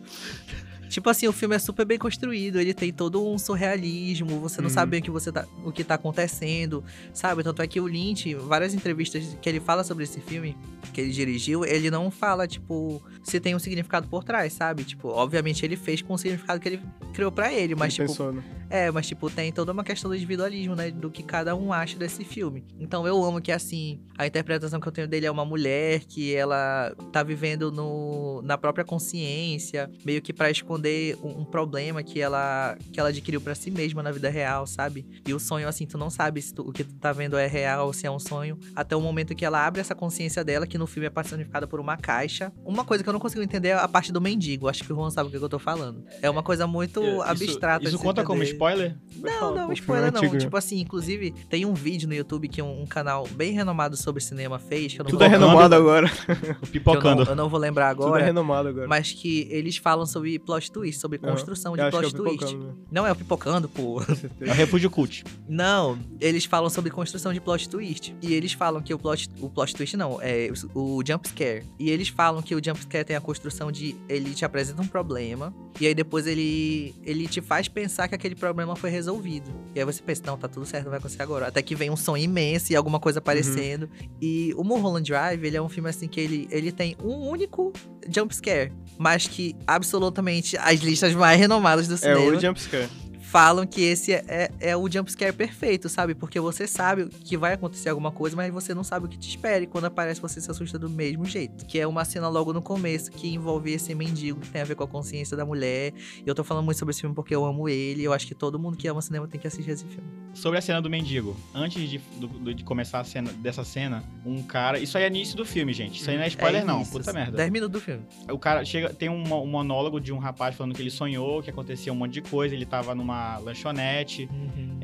Tipo 0.92 1.10
assim, 1.10 1.26
o 1.28 1.32
filme 1.32 1.56
é 1.56 1.60
super 1.60 1.86
bem 1.86 1.98
construído, 1.98 2.60
ele 2.60 2.74
tem 2.74 2.92
todo 2.92 3.26
um 3.26 3.38
surrealismo, 3.38 4.40
você 4.42 4.60
não 4.62 4.68
Uhum. 4.68 4.74
sabe 4.74 4.92
bem 4.92 5.00
o 5.00 5.04
que, 5.04 5.10
você 5.10 5.32
tá, 5.32 5.48
o 5.66 5.72
que 5.72 5.84
tá 5.86 5.96
acontecendo, 5.96 6.84
sabe? 7.14 7.44
Tanto 7.44 7.62
é 7.62 7.68
que 7.68 7.80
o 7.80 7.88
Lynch, 7.88 8.34
várias 8.36 8.74
entrevistas 8.74 9.38
que 9.42 9.48
ele 9.48 9.60
fala 9.62 9.84
sobre 9.86 10.04
esse 10.04 10.20
filme, 10.20 10.58
que 10.94 11.00
ele 11.00 11.12
dirigiu, 11.12 11.64
ele 11.64 11.90
não 11.90 12.12
fala, 12.12 12.46
tipo, 12.46 13.02
se 13.24 13.40
tem 13.40 13.56
um 13.56 13.60
significado 13.60 14.08
por 14.10 14.24
trás, 14.26 14.52
sabe? 14.52 14.84
Tipo, 14.84 15.08
obviamente 15.08 15.66
ele 15.66 15.78
fez 15.78 16.02
com 16.02 16.14
o 16.14 16.18
significado 16.18 16.60
que 16.60 16.68
ele 16.68 16.82
criou 17.14 17.32
pra 17.32 17.54
ele, 17.54 17.74
mas 17.74 17.98
Ele 17.98 18.08
tipo, 18.08 18.10
pensou, 18.10 18.34
né? 18.34 18.44
é, 18.70 18.92
mas 18.92 19.08
tipo, 19.08 19.30
tem 19.30 19.52
toda 19.52 19.72
uma 19.72 19.84
questão 19.86 20.10
do 20.10 20.16
individualismo, 20.16 20.76
né? 20.76 20.92
Do 20.92 21.10
que 21.10 21.24
cada 21.24 21.56
um 21.56 21.72
acha 21.72 21.98
desse 21.98 22.26
filme. 22.26 22.66
Então 22.80 23.08
eu 23.08 23.24
amo 23.24 23.40
que, 23.42 23.52
assim, 23.52 24.02
a 24.18 24.28
interpretação 24.28 24.80
que 24.80 24.88
eu 24.88 24.92
tenho 24.92 25.08
dele 25.08 25.26
é 25.26 25.32
uma 25.32 25.46
mulher 25.46 26.02
que 26.06 26.36
ela 26.36 26.94
tá 27.14 27.24
vivendo 27.24 27.72
no, 27.72 28.42
na 28.44 28.58
própria 28.58 28.84
consciência, 28.84 29.90
meio 30.06 30.22
que 30.22 30.34
pra 30.34 30.50
esconder 30.52 30.81
um, 31.24 31.42
um 31.42 31.46
problema 31.46 32.02
que 32.04 32.20
ela, 32.22 32.78
que 32.92 33.00
ela 33.00 33.10
adquiriu 33.10 33.40
pra 33.42 33.56
si 33.56 33.70
mesma 33.72 34.02
na 34.04 34.12
vida 34.12 34.30
real, 34.30 34.66
sabe? 34.68 35.06
E 35.28 35.34
o 35.34 35.40
sonho, 35.40 35.68
assim, 35.68 35.86
tu 35.86 35.98
não 35.98 36.10
sabe 36.10 36.42
se 36.42 36.54
tu- 36.54 36.64
o 36.68 36.72
que 36.72 36.84
tu 36.84 36.94
tá 36.96 37.12
vendo 37.12 37.38
é 37.38 37.48
real 37.48 37.88
ou 37.88 37.94
se 37.94 38.06
é 38.08 38.12
um 38.12 38.20
sonho, 38.20 38.58
até 38.76 38.96
o 38.96 39.02
momento 39.02 39.36
que 39.36 39.46
ela 39.46 39.66
abre 39.66 39.82
essa 39.82 39.94
consciência 39.96 40.44
dela, 40.44 40.66
que 40.68 40.78
no 40.78 40.88
filme 40.88 41.08
é 41.08 41.10
personificada 41.10 41.68
por 41.68 41.80
uma 41.80 41.98
caixa. 41.98 42.52
Uma 42.66 42.84
coisa 42.86 43.04
que 43.04 43.10
eu 43.10 43.14
não 43.14 43.20
consigo 43.20 43.42
entender 43.44 43.70
é 43.70 43.74
a 43.74 43.88
parte 43.88 44.12
do 44.12 44.22
mendigo. 44.22 44.68
Acho 44.68 44.84
que 44.84 44.92
o 44.92 44.96
Juan 44.96 45.10
sabe 45.10 45.28
o 45.28 45.32
que 45.32 45.38
eu 45.38 45.50
tô 45.50 45.60
falando. 45.60 46.04
É 46.22 46.30
uma 46.30 46.44
coisa 46.44 46.66
muito 46.68 47.02
Isso- 47.04 47.22
abstrata. 47.22 47.84
Isso 47.84 47.92
de 47.94 47.98
se 47.98 48.04
conta 48.04 48.24
como 48.24 48.42
entender. 48.42 48.54
spoiler? 48.54 48.96
Pode 49.22 49.36
Não, 49.36 49.56
não, 49.56 49.68
pô, 49.68 49.74
spoiler 49.74 50.06
filme 50.06 50.12
não. 50.12 50.20
antigo, 50.20 50.34
né? 50.36 50.40
Tipo 50.40 50.58
assim, 50.58 50.80
inclusive, 50.80 51.32
tem 51.50 51.66
um 51.66 51.74
vídeo 51.74 52.08
no 52.08 52.14
YouTube 52.16 52.48
que 52.48 52.62
um, 52.62 52.82
um 52.82 52.86
canal 52.86 53.28
bem 53.28 53.52
renomado 53.54 53.96
sobre 53.98 54.22
cinema 54.22 54.58
fez, 54.60 54.94
que 54.94 55.02
eu 55.02 55.04
não, 55.04 55.12
Tudo 55.12 55.20
vou, 55.20 55.28
é 55.28 55.30
Pipocando. 55.30 55.48
renomado 55.52 55.76
agora. 55.76 56.08
O 56.08 56.10
que 56.10 56.32
eu, 56.32 56.48
não, 56.48 56.56
Pipocando. 56.72 57.24
eu 57.24 57.36
não 57.36 57.50
vou 57.50 57.60
lembrar 57.60 57.94
Tudo 57.96 58.04
é 58.04 58.08
agora. 58.08 58.24
renomado 58.26 58.70
agora. 58.70 58.88
Mas 58.88 59.12
que 59.12 59.48
eles 59.52 59.78
falam 59.78 60.06
sobre 60.06 60.38
plot 60.40 60.71
twist, 60.72 61.00
sobre 61.00 61.20
Aham. 61.22 61.32
construção 61.32 61.76
de 61.76 61.82
é 61.82 61.90
plot 61.90 62.08
o 62.08 62.12
twist. 62.12 62.56
Né? 62.56 62.74
Não 62.92 63.06
é 63.06 63.12
o 63.12 63.16
pipocando, 63.16 63.70
pô. 63.70 64.02
É 64.42 64.54
refúgio 64.54 64.90
cult. 64.90 65.24
Não, 65.48 65.98
eles 66.20 66.46
falam 66.46 66.70
sobre 66.70 66.90
construção 66.90 67.34
de 67.34 67.40
plot 67.40 67.70
twist. 67.70 68.16
E 68.22 68.34
eles 68.34 68.54
falam 68.54 68.82
que 68.82 68.94
o 68.94 69.00
plot, 69.00 69.30
o 69.40 69.50
plot 69.50 69.76
twist 69.76 69.96
não, 69.96 70.20
é 70.22 70.50
o, 70.74 71.02
jump 71.06 71.28
scare. 71.28 71.64
E 71.80 71.90
eles 71.90 72.08
falam 72.08 72.42
que 72.42 72.56
o 72.56 72.64
jump 72.64 72.80
scare 72.82 73.06
tem 73.06 73.16
a 73.16 73.22
construção 73.22 73.72
de 73.72 73.96
ele 74.10 74.34
te 74.34 74.46
apresenta 74.46 74.82
um 74.82 74.88
problema 74.88 75.54
e 75.80 75.88
aí 75.88 75.96
depois 75.96 76.28
ele 76.28 76.94
ele 77.04 77.28
te 77.28 77.42
faz 77.42 77.68
pensar 77.68 78.08
que 78.08 78.16
aquele 78.16 78.36
problema 78.36 78.76
foi 78.76 78.90
resolvido. 78.90 79.52
E 79.74 79.80
aí 79.80 79.86
você 79.86 80.02
pensa, 80.02 80.24
não, 80.26 80.38
tá 80.38 80.48
tudo 80.48 80.66
certo, 80.66 80.86
não 80.86 80.92
vai 80.92 81.00
acontecer 81.00 81.22
agora. 81.22 81.48
Até 81.48 81.62
que 81.62 81.76
vem 81.76 81.90
um 81.90 81.96
som 81.96 82.18
imenso 82.18 82.72
e 82.72 82.76
alguma 82.76 83.00
coisa 83.00 83.20
aparecendo. 83.20 83.90
E 84.22 84.54
o 84.56 84.64
Mulholland 84.64 85.10
Drive, 85.10 85.44
ele 85.44 85.58
é 85.58 85.62
um 85.62 85.70
filme 85.70 85.90
assim 85.90 86.08
que 86.08 86.20
ele, 86.20 86.48
ele 86.52 86.72
tem 86.72 86.96
um 87.04 87.30
único 87.30 87.72
jump 88.10 88.36
scare, 88.36 88.72
mas 88.98 89.28
que 89.28 89.56
absolutamente 89.66 90.58
as 90.64 90.80
listas 90.80 91.14
mais 91.14 91.40
renomadas 91.40 91.88
do 91.88 91.96
É 91.96 91.98
cinema 91.98 92.38
o 92.38 92.40
jumpscare. 92.40 92.88
Falam 93.32 93.66
que 93.66 93.82
esse 93.82 94.12
é, 94.12 94.26
é, 94.28 94.52
é 94.60 94.76
o 94.78 94.92
jumpscare 94.92 95.32
perfeito, 95.32 95.88
sabe? 95.88 96.14
Porque 96.14 96.38
você 96.38 96.68
sabe 96.68 97.06
que 97.24 97.38
vai 97.38 97.54
acontecer 97.54 97.88
alguma 97.88 98.12
coisa, 98.12 98.36
mas 98.36 98.52
você 98.52 98.74
não 98.74 98.84
sabe 98.84 99.06
o 99.06 99.10
que 99.10 99.18
te 99.18 99.30
espera. 99.30 99.64
E 99.64 99.68
quando 99.68 99.86
aparece, 99.86 100.20
você 100.20 100.42
se 100.42 100.52
assusta 100.52 100.78
do 100.78 100.90
mesmo 100.90 101.24
jeito. 101.24 101.66
Que 101.66 101.80
é 101.80 101.88
uma 101.88 102.04
cena 102.04 102.28
logo 102.28 102.52
no 102.52 102.62
começo 102.62 103.10
que 103.10 103.30
envolve 103.34 103.72
esse 103.72 103.96
mendigo 103.96 104.42
que 104.42 104.50
tem 104.50 104.62
a 104.62 104.66
ver 104.66 104.76
com 104.76 104.84
a 104.84 104.88
consciência 104.88 105.38
da 105.38 105.46
mulher. 105.46 105.94
E 106.18 106.24
eu 106.28 106.36
tô 106.36 106.44
falando 106.44 106.66
muito 106.66 106.78
sobre 106.78 106.92
esse 106.92 107.00
filme 107.00 107.16
porque 107.16 107.34
eu 107.34 107.46
amo 107.46 107.70
ele. 107.70 108.04
Eu 108.04 108.12
acho 108.12 108.28
que 108.28 108.36
todo 108.36 108.60
mundo 108.60 108.76
que 108.76 108.86
ama 108.90 109.02
cinema 109.02 109.26
tem 109.30 109.40
que 109.40 109.48
assistir 109.48 109.72
esse 109.72 109.86
filme. 109.86 110.04
Sobre 110.34 110.60
a 110.60 110.62
cena 110.62 110.82
do 110.82 110.90
mendigo. 110.90 111.38
Antes 111.56 111.90
de, 111.90 112.00
do- 112.18 112.54
de 112.54 112.64
começar 112.66 113.00
a 113.00 113.04
cena, 113.06 113.32
dessa 113.32 113.64
cena, 113.64 114.04
um 114.26 114.44
cara. 114.44 114.78
Isso 114.78 114.98
aí 114.98 115.06
é 115.06 115.08
início 115.08 115.38
do 115.38 115.46
filme, 115.46 115.72
gente. 115.72 116.02
Isso 116.02 116.10
aí 116.10 116.18
não 116.18 116.24
é 116.24 116.28
spoiler, 116.28 116.66
não. 116.66 116.82
isso, 116.82 116.92
Puta 116.92 117.14
merda. 117.14 117.38
10 117.38 117.50
minutos 117.50 117.80
do 117.80 117.82
filme. 117.82 118.04
O 118.30 118.38
cara 118.38 118.66
chega, 118.66 118.90
tem 118.94 119.08
um, 119.08 119.24
um 119.34 119.48
monólogo 119.48 120.02
de 120.02 120.12
um 120.12 120.18
rapaz 120.20 120.54
falando 120.54 120.76
que 120.76 120.82
ele 120.82 120.92
sonhou, 120.92 121.42
que 121.42 121.50
acontecia 121.50 121.94
um 121.94 121.96
monte 121.96 122.12
de 122.14 122.22
coisa, 122.22 122.54
ele 122.54 122.66
tava 122.66 122.94
numa 122.94 123.21
lanchonete, 123.44 124.28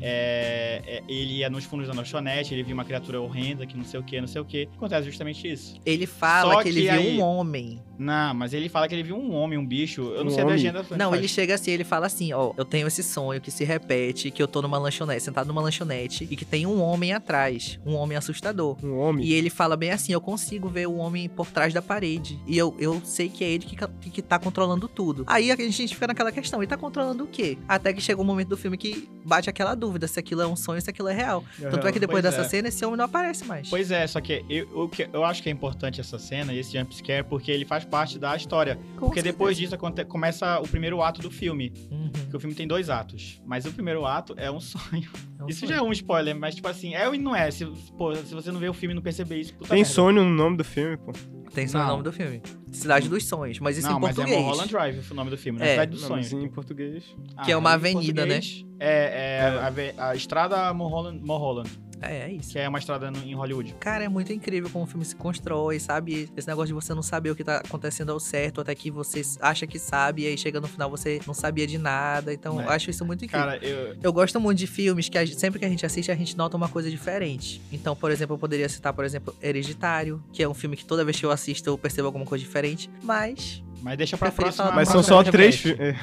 é, 0.00 0.82
é, 0.86 1.02
ele 1.08 1.38
ia 1.38 1.50
nos 1.50 1.64
fundos 1.64 1.88
da 1.88 1.94
lanchonete, 1.94 2.54
ele 2.54 2.62
viu 2.62 2.74
uma 2.74 2.84
criatura 2.84 3.20
horrenda 3.20 3.66
que 3.66 3.76
não 3.76 3.84
sei 3.84 3.98
o 3.98 4.02
que, 4.02 4.20
não 4.20 4.28
sei 4.28 4.40
o 4.40 4.44
que. 4.44 4.68
Acontece 4.76 5.06
justamente 5.06 5.50
isso. 5.50 5.76
Ele 5.84 6.06
fala 6.06 6.54
Só 6.54 6.62
que 6.62 6.68
ele 6.68 6.82
que 6.82 6.90
viu 6.90 7.00
aí- 7.00 7.18
um 7.18 7.22
homem. 7.22 7.80
Não, 7.98 8.32
mas 8.32 8.52
ele 8.54 8.68
fala 8.68 8.86
que 8.86 8.94
ele 8.94 9.02
viu 9.02 9.16
um 9.16 9.34
homem, 9.34 9.58
um 9.58 9.66
bicho. 9.66 10.02
Eu 10.02 10.22
não 10.24 10.30
Um 10.30 10.34
sei 10.34 10.44
homem? 10.44 10.54
da 10.62 10.80
agenda. 10.80 10.96
Não, 10.96 11.10
faz. 11.10 11.18
ele 11.20 11.26
chega 11.28 11.54
assim, 11.56 11.72
ele 11.72 11.82
fala 11.82 12.06
assim, 12.06 12.32
ó, 12.32 12.52
eu 12.56 12.64
tenho 12.64 12.86
esse 12.86 13.02
sonho 13.02 13.40
que 13.40 13.50
se 13.50 13.64
repete, 13.64 14.30
que 14.30 14.40
eu 14.40 14.46
tô 14.46 14.62
numa 14.62 14.78
lanchonete, 14.78 15.20
sentado 15.24 15.48
numa 15.48 15.60
lanchonete, 15.60 16.28
e 16.30 16.36
que 16.36 16.44
tem 16.44 16.64
um 16.64 16.80
homem 16.80 17.12
atrás, 17.12 17.78
um 17.84 17.94
homem 17.94 18.16
assustador. 18.16 18.76
Um 18.84 18.96
homem. 18.96 19.24
E 19.26 19.32
ele 19.32 19.50
fala 19.50 19.76
bem 19.76 19.90
assim: 19.90 20.12
eu 20.12 20.20
consigo 20.20 20.68
ver 20.68 20.86
o 20.86 20.94
homem 20.96 21.28
por 21.28 21.48
trás 21.50 21.74
da 21.74 21.82
parede. 21.82 22.38
E 22.46 22.56
eu, 22.56 22.72
eu 22.78 23.00
sei 23.04 23.28
que 23.28 23.42
é 23.42 23.48
ele 23.50 23.64
que, 23.64 23.74
ca- 23.74 23.90
que 24.00 24.22
tá 24.22 24.38
controlando 24.38 24.86
tudo. 24.86 25.24
Aí 25.26 25.50
a 25.50 25.56
gente 25.56 25.88
fica 25.94 26.06
naquela 26.06 26.30
questão: 26.30 26.60
ele 26.60 26.68
tá 26.68 26.76
controlando 26.76 27.24
o 27.24 27.26
quê? 27.26 27.58
Até 27.66 27.92
que 27.92 28.00
chega 28.00 28.22
um 28.22 28.24
momento 28.28 28.48
do 28.48 28.56
filme 28.56 28.76
que 28.76 29.08
bate 29.24 29.50
aquela 29.50 29.74
dúvida 29.74 30.06
se 30.06 30.18
aquilo 30.18 30.40
é 30.42 30.46
um 30.46 30.56
sonho, 30.56 30.80
se 30.80 30.88
aquilo 30.90 31.08
é 31.08 31.14
real. 31.14 31.44
Tanto 31.60 31.86
é 31.86 31.92
que 31.92 31.98
depois 31.98 32.22
Pois 32.22 32.34
dessa 32.34 32.46
é. 32.46 32.48
cena, 32.48 32.68
esse 32.68 32.84
homem 32.84 32.96
não 32.96 33.04
aparece 33.04 33.44
mais. 33.44 33.68
Pois 33.68 33.90
é, 33.90 34.06
só 34.06 34.20
que 34.20 34.44
eu, 34.48 34.88
que 34.88 35.08
eu 35.12 35.24
acho 35.24 35.42
que 35.42 35.48
é 35.48 35.52
importante 35.52 36.00
essa 36.00 36.18
cena 36.18 36.52
e 36.52 36.58
esse 36.58 36.72
jumpscare 36.76 37.24
porque 37.24 37.50
ele 37.50 37.64
faz 37.64 37.84
parte 37.84 38.18
da 38.18 38.34
história. 38.36 38.76
Com 38.96 39.06
porque 39.06 39.20
certeza. 39.20 39.32
depois 39.32 39.56
disso 39.56 39.76
começa 40.08 40.58
o 40.60 40.68
primeiro 40.68 41.02
ato 41.02 41.20
do 41.20 41.30
filme. 41.30 41.72
Uhum, 41.90 42.10
Porque 42.10 42.36
o 42.36 42.40
filme 42.40 42.54
tem 42.54 42.66
dois 42.66 42.88
atos. 42.90 43.40
Mas 43.46 43.64
o 43.66 43.72
primeiro 43.72 44.04
ato 44.04 44.34
é 44.36 44.50
um 44.50 44.60
sonho. 44.60 45.08
é 45.38 45.44
um 45.44 45.48
Isso 45.48 45.60
sonho. 45.60 45.72
já 45.72 45.76
é 45.78 45.82
um 45.82 45.92
spoiler, 45.92 46.34
mas 46.36 46.54
tipo 46.54 46.68
assim, 46.68 46.94
é 46.94 47.06
e 47.14 47.18
não 47.18 47.34
é. 47.34 47.50
Se, 47.50 47.64
pô, 47.96 48.14
se 48.14 48.34
você 48.34 48.50
não 48.50 48.58
vê 48.60 48.68
o 48.68 48.74
filme 48.74 48.92
e 48.92 48.96
não 48.96 49.02
perceber 49.02 49.36
isso, 49.40 49.54
puta 49.54 49.68
Tem 49.70 49.78
merda. 49.78 49.92
sonho 49.94 50.24
no 50.24 50.30
nome 50.30 50.56
do 50.56 50.64
filme, 50.64 50.96
pô. 50.96 51.12
Tem 51.54 51.66
só 51.66 51.78
o 51.82 51.86
nome 51.86 52.02
do 52.02 52.12
filme: 52.12 52.42
Cidade 52.72 53.08
dos 53.08 53.24
Sonhos. 53.26 53.58
Mas 53.60 53.76
isso 53.78 53.88
não, 53.88 53.98
em 53.98 54.00
mas 54.00 54.14
português. 54.14 54.38
é 54.38 54.42
Mulholland 54.42 54.70
Drive 54.72 55.10
o 55.10 55.14
nome 55.14 55.30
do 55.30 55.38
filme, 55.38 55.58
não 55.58 55.66
é 55.66 55.68
É. 55.68 55.72
Cidade 55.72 55.90
dos 55.92 56.02
Não, 56.02 56.08
Sonhos. 56.08 56.32
em 56.32 56.48
português. 56.48 57.04
que 57.44 57.52
é 57.52 57.56
uma 57.56 57.70
em 57.70 57.74
avenida, 57.74 58.26
né? 58.26 58.34
português, 58.36 58.66
É, 58.78 59.40
é, 59.40 59.94
A, 59.98 60.08
a 60.10 60.14
estrada 60.14 60.72
Mulholland, 60.74 61.20
Mulholland. 61.24 61.70
É, 62.00 62.28
é 62.28 62.32
isso. 62.32 62.50
que 62.52 62.58
é 62.58 62.68
uma 62.68 62.78
estrada 62.78 63.10
no- 63.10 63.18
em 63.24 63.34
Hollywood. 63.34 63.74
Cara, 63.80 64.04
é 64.04 64.08
muito 64.08 64.32
incrível 64.32 64.68
como 64.70 64.84
o 64.84 64.86
filme 64.86 65.04
se 65.04 65.14
constrói, 65.16 65.78
sabe? 65.78 66.28
Esse 66.36 66.46
negócio 66.48 66.68
de 66.68 66.72
você 66.74 66.94
não 66.94 67.02
saber 67.02 67.30
o 67.30 67.36
que 67.36 67.44
tá 67.44 67.58
acontecendo 67.58 68.10
ao 68.12 68.20
certo, 68.20 68.60
até 68.60 68.74
que 68.74 68.90
você 68.90 69.22
acha 69.40 69.66
que 69.66 69.78
sabe, 69.78 70.22
e 70.22 70.26
aí 70.26 70.38
chega 70.38 70.60
no 70.60 70.68
final 70.68 70.88
você 70.90 71.20
não 71.26 71.34
sabia 71.34 71.66
de 71.66 71.78
nada. 71.78 72.32
Então, 72.32 72.60
É. 72.60 72.64
eu 72.64 72.70
acho 72.70 72.90
isso 72.90 73.04
muito 73.04 73.24
incrível. 73.24 73.46
Cara, 73.46 73.64
eu. 73.64 73.96
Eu 74.02 74.12
gosto 74.12 74.38
muito 74.40 74.58
de 74.58 74.66
filmes 74.66 75.08
que 75.08 75.18
a 75.18 75.24
gente- 75.24 75.38
sempre 75.38 75.58
que 75.58 75.64
a 75.64 75.68
gente 75.68 75.84
assiste, 75.84 76.10
a 76.10 76.14
gente 76.14 76.36
nota 76.36 76.56
uma 76.56 76.68
coisa 76.68 76.90
diferente. 76.90 77.60
Então, 77.72 77.94
por 77.96 78.10
exemplo, 78.10 78.34
eu 78.34 78.38
poderia 78.38 78.68
citar, 78.68 78.92
por 78.92 79.04
exemplo, 79.04 79.34
Hereditário, 79.42 80.22
que 80.32 80.42
é 80.42 80.48
um 80.48 80.54
filme 80.54 80.76
que 80.76 80.84
toda 80.84 81.04
vez 81.04 81.18
que 81.18 81.26
eu 81.26 81.30
assisto 81.30 81.68
eu 81.70 81.76
percebo 81.78 82.06
alguma 82.06 82.24
coisa 82.24 82.44
diferente. 82.44 82.88
Mas 83.02 83.62
Mas 83.82 83.96
deixa 83.96 84.16
pra 84.16 84.30
próxima. 84.32 84.72
Mas 84.72 84.88
são 84.88 85.02
só 85.02 85.22
três 85.22 85.56
filmes. 85.56 85.96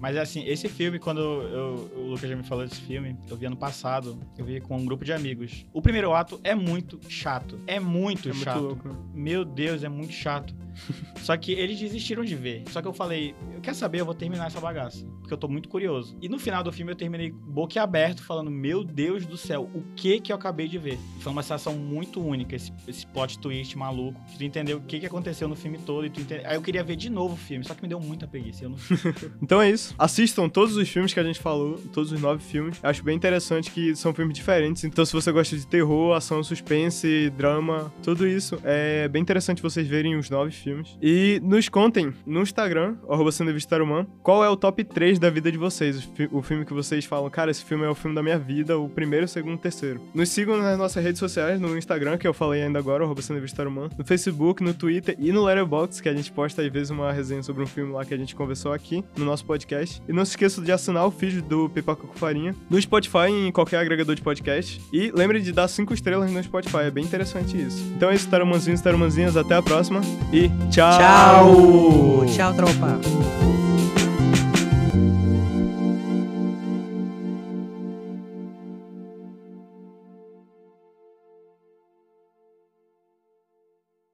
Mas 0.00 0.16
assim, 0.16 0.42
esse 0.46 0.68
filme, 0.68 0.98
quando 0.98 1.20
eu- 1.20 1.90
o 1.94 2.06
Lucas 2.10 2.28
já 2.28 2.34
me 2.34 2.42
falou 2.42 2.64
desse 2.66 2.80
filme, 2.80 3.16
eu 3.28 3.36
vi 3.36 3.44
ano 3.46 3.56
passado, 3.56 4.18
eu 4.38 4.44
vi 4.44 4.60
com 4.60 4.76
um 4.76 4.84
grupo 4.86 5.04
de 5.04 5.12
amigos. 5.12 5.66
O 5.72 5.82
primeiro 5.82 6.12
ato 6.14 6.40
é 6.42 6.54
muito 6.54 6.98
chato. 7.08 7.58
É 7.66 7.78
muito 7.78 8.28
É 8.30 8.32
muito 8.32 8.44
chato. 8.44 8.60
louco. 8.62 8.88
né? 8.88 8.94
Meu 9.12 9.44
Deus, 9.44 9.84
é 9.84 9.88
muito 9.88 10.12
chato. 10.12 10.54
Só 11.22 11.36
que 11.36 11.52
eles 11.52 11.78
desistiram 11.78 12.24
de 12.24 12.34
ver. 12.34 12.64
Só 12.70 12.80
que 12.80 12.88
eu 12.88 12.92
falei, 12.92 13.34
eu 13.54 13.60
quero 13.60 13.76
saber, 13.76 14.00
eu 14.00 14.04
vou 14.04 14.14
terminar 14.14 14.46
essa 14.46 14.60
bagaça. 14.60 15.04
Porque 15.20 15.34
eu 15.34 15.38
tô 15.38 15.48
muito 15.48 15.68
curioso. 15.68 16.16
E 16.20 16.28
no 16.28 16.38
final 16.38 16.62
do 16.62 16.72
filme 16.72 16.92
eu 16.92 16.96
terminei 16.96 17.30
boquiaberto, 17.30 18.22
falando, 18.22 18.50
meu 18.50 18.82
Deus 18.82 19.26
do 19.26 19.36
céu, 19.36 19.70
o 19.74 19.82
que 19.94 20.20
que 20.20 20.32
eu 20.32 20.36
acabei 20.36 20.68
de 20.68 20.78
ver? 20.78 20.98
Foi 21.20 21.32
uma 21.32 21.42
sensação 21.42 21.74
muito 21.74 22.20
única, 22.20 22.56
esse, 22.56 22.72
esse 22.86 23.06
plot 23.06 23.38
twist 23.38 23.76
maluco. 23.76 24.20
Tu 24.36 24.44
entendeu 24.44 24.78
o 24.78 24.80
que 24.80 25.00
que 25.00 25.06
aconteceu 25.06 25.48
no 25.48 25.54
filme 25.54 25.78
todo. 25.78 26.06
E 26.06 26.10
tu 26.10 26.20
entende... 26.20 26.44
Aí 26.44 26.56
eu 26.56 26.62
queria 26.62 26.82
ver 26.82 26.96
de 26.96 27.10
novo 27.10 27.34
o 27.34 27.36
filme, 27.36 27.64
só 27.64 27.74
que 27.74 27.82
me 27.82 27.88
deu 27.88 28.00
muita 28.00 28.26
preguiça. 28.26 28.64
Eu 28.64 28.70
não... 28.70 28.78
Então 29.42 29.60
é 29.60 29.70
isso. 29.70 29.94
Assistam 29.98 30.48
todos 30.48 30.76
os 30.76 30.88
filmes 30.88 31.12
que 31.12 31.20
a 31.20 31.24
gente 31.24 31.38
falou, 31.38 31.78
todos 31.92 32.12
os 32.12 32.20
nove 32.20 32.42
filmes. 32.42 32.78
Acho 32.82 33.02
bem 33.02 33.16
interessante 33.16 33.70
que 33.70 33.94
são 33.94 34.12
filmes 34.14 34.34
diferentes. 34.34 34.84
Então, 34.84 35.04
se 35.04 35.12
você 35.12 35.30
gosta 35.32 35.56
de 35.56 35.66
terror, 35.66 36.14
ação, 36.14 36.42
suspense, 36.42 37.30
drama, 37.30 37.92
tudo 38.02 38.26
isso, 38.26 38.58
é 38.64 39.08
bem 39.08 39.22
interessante 39.22 39.62
vocês 39.62 39.86
verem 39.86 40.16
os 40.16 40.30
nove 40.30 40.50
filmes. 40.50 40.69
E 41.02 41.40
nos 41.42 41.68
contem 41.68 42.12
no 42.26 42.42
Instagram, 42.42 42.96
arroba 43.08 43.30
Sendo 43.32 43.50
Tarumã, 43.66 44.06
qual 44.22 44.44
é 44.44 44.48
o 44.48 44.56
top 44.56 44.82
3 44.84 45.18
da 45.18 45.28
vida 45.30 45.50
de 45.50 45.58
vocês. 45.58 45.96
O, 46.04 46.12
fi- 46.14 46.28
o 46.32 46.42
filme 46.42 46.64
que 46.64 46.72
vocês 46.72 47.04
falam, 47.04 47.28
cara, 47.30 47.50
esse 47.50 47.64
filme 47.64 47.84
é 47.84 47.88
o 47.88 47.94
filme 47.94 48.14
da 48.14 48.22
minha 48.22 48.38
vida, 48.38 48.78
o 48.78 48.88
primeiro, 48.88 49.26
o 49.26 49.28
segundo, 49.28 49.54
o 49.54 49.58
terceiro. 49.58 50.00
Nos 50.14 50.28
sigam 50.30 50.56
nas 50.58 50.78
nossas 50.78 51.02
redes 51.02 51.18
sociais, 51.18 51.60
no 51.60 51.76
Instagram, 51.76 52.16
que 52.18 52.26
eu 52.26 52.32
falei 52.34 52.62
ainda 52.62 52.78
agora, 52.78 53.04
arroba 53.04 53.20
Sendo 53.22 53.40
Tarumã, 53.54 53.88
no 53.98 54.04
Facebook, 54.04 54.62
no 54.62 54.72
Twitter 54.74 55.16
e 55.18 55.32
no 55.32 55.44
Letterboxd, 55.44 56.02
que 56.02 56.08
a 56.08 56.14
gente 56.14 56.30
posta 56.32 56.62
às 56.62 56.68
vezes 56.72 56.90
uma 56.90 57.12
resenha 57.12 57.42
sobre 57.42 57.62
um 57.62 57.66
filme 57.66 57.92
lá 57.92 58.04
que 58.04 58.14
a 58.14 58.16
gente 58.16 58.34
conversou 58.34 58.72
aqui 58.72 59.04
no 59.16 59.24
nosso 59.24 59.44
podcast. 59.44 60.02
E 60.08 60.12
não 60.12 60.24
se 60.24 60.32
esqueça 60.32 60.60
de 60.60 60.70
assinar 60.72 61.06
o 61.06 61.10
feed 61.10 61.40
do 61.42 61.68
Pipoca 61.68 62.06
com 62.06 62.14
Farinha 62.14 62.54
no 62.68 62.80
Spotify 62.80 63.28
em 63.30 63.50
qualquer 63.52 63.78
agregador 63.78 64.14
de 64.14 64.22
podcast. 64.22 64.80
E 64.92 65.10
lembre 65.12 65.40
de 65.40 65.52
dar 65.52 65.68
cinco 65.68 65.94
estrelas 65.94 66.30
no 66.30 66.42
Spotify, 66.42 66.78
é 66.84 66.90
bem 66.90 67.04
interessante 67.04 67.56
isso. 67.60 67.82
Então 67.96 68.10
é 68.10 68.14
isso, 68.14 68.28
tarumanzinhos 68.28 69.34
e 69.34 69.38
até 69.38 69.54
a 69.54 69.62
próxima 69.62 70.00
e 70.32 70.49
tchau! 70.70 70.98
tchau! 70.98 72.24
Tchau, 72.26 72.52
tropa! 72.54 72.98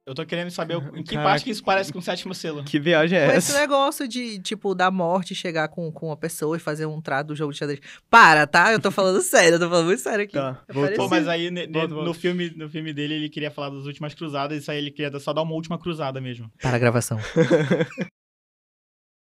Eu 0.07 0.14
tô 0.14 0.25
querendo 0.25 0.51
saber 0.53 0.77
em 0.95 1.03
que 1.03 1.14
Caraca. 1.16 1.23
parte 1.31 1.45
que 1.45 1.51
isso 1.51 1.64
parece 1.64 1.92
com 1.92 1.99
o 1.99 2.03
sétimo 2.03 2.33
selo. 2.33 2.62
Que 2.62 2.79
viagem 2.79 3.19
é 3.19 3.25
essa? 3.25 3.37
esse 3.51 3.53
negócio 3.59 4.07
de, 4.07 4.38
tipo, 4.38 4.73
da 4.73 4.88
morte 4.88 5.35
chegar 5.35 5.66
com, 5.66 5.90
com 5.90 6.07
uma 6.07 6.16
pessoa 6.16 6.57
e 6.57 6.61
fazer 6.61 6.87
um 6.87 7.01
trato 7.01 7.27
do 7.29 7.35
jogo 7.35 7.53
de 7.53 7.59
xadrez. 7.59 7.81
Para, 8.09 8.47
tá? 8.47 8.73
Eu 8.73 8.79
tô 8.79 8.92
falando 8.92 9.21
sério, 9.27 9.57
eu 9.57 9.59
tô 9.59 9.69
falando 9.69 9.87
muito 9.87 10.01
sério 10.01 10.23
aqui. 10.25 10.35
Tá, 10.35 10.62
É 10.69 10.73
voltou. 10.73 10.97
Pô, 10.97 11.09
mas 11.09 11.27
aí 11.27 11.51
ne- 11.51 11.66
ne- 11.66 11.88
no, 11.88 12.14
filme, 12.14 12.51
no 12.51 12.69
filme 12.69 12.95
dele 12.95 13.14
ele 13.14 13.29
queria 13.29 13.51
falar 13.51 13.71
das 13.71 13.85
últimas 13.85 14.14
cruzadas, 14.14 14.57
isso 14.62 14.71
aí 14.71 14.79
ele 14.79 14.92
queria 14.92 15.19
só 15.19 15.33
dar 15.33 15.42
uma 15.42 15.55
última 15.55 15.77
cruzada 15.77 16.21
mesmo. 16.21 16.49
Para 16.62 16.77
a 16.77 16.79
gravação. 16.79 17.19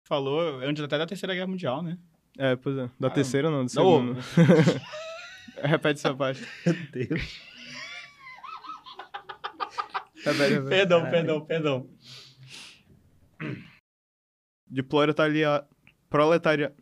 Falou 0.05 0.59
antes 0.65 0.83
até 0.83 0.99
da 0.99 1.07
Terceira 1.07 1.33
Guerra 1.33 1.47
Mundial, 1.47 1.81
né? 1.81 1.97
É, 2.37 2.57
pois 2.57 2.77
é. 2.77 2.91
Da 2.99 3.07
Ah, 3.07 3.11
terceira 3.11 3.49
não, 3.51 3.65
da 3.65 3.73
Não, 3.75 4.17
segunda. 4.17 4.21
Repete 5.63 6.01
essa 6.01 6.13
parte. 6.13 6.45
Meu 6.67 6.75
Deus. 6.93 7.41
Repete, 10.25 10.55
repete. 10.55 10.69
Perdão, 10.69 11.03
Caralho. 11.03 11.11
perdão, 11.17 11.41
perdão. 11.47 11.91
De 14.69 14.83
proletariado. 14.83 15.67
Proletariado. 16.09 16.75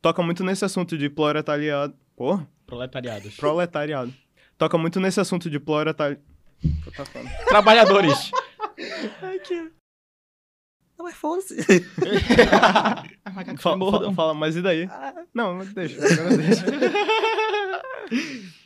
Toca 0.00 0.22
muito 0.22 0.44
nesse 0.44 0.64
assunto 0.64 0.96
de 0.98 1.08
proletariado. 1.08 1.94
Porra, 2.16 2.48
Proletariados. 2.66 3.36
proletariado. 3.36 4.12
Toca 4.56 4.76
muito 4.78 4.98
nesse 5.00 5.20
assunto 5.20 5.48
de 5.48 5.58
proletariado. 5.60 6.22
Tá 6.96 7.04
falando. 7.04 7.30
Trabalhadores. 7.46 8.30
Não, 10.98 11.04
mas 11.04 11.14
foda-se. 11.14 11.56
Fala, 13.60 13.78
fala, 13.90 14.14
fala, 14.14 14.34
mas 14.34 14.56
e 14.56 14.62
daí? 14.62 14.88
Não, 15.32 15.58
deixa. 15.66 15.96
Agora 16.04 16.36
deixa. 16.36 16.64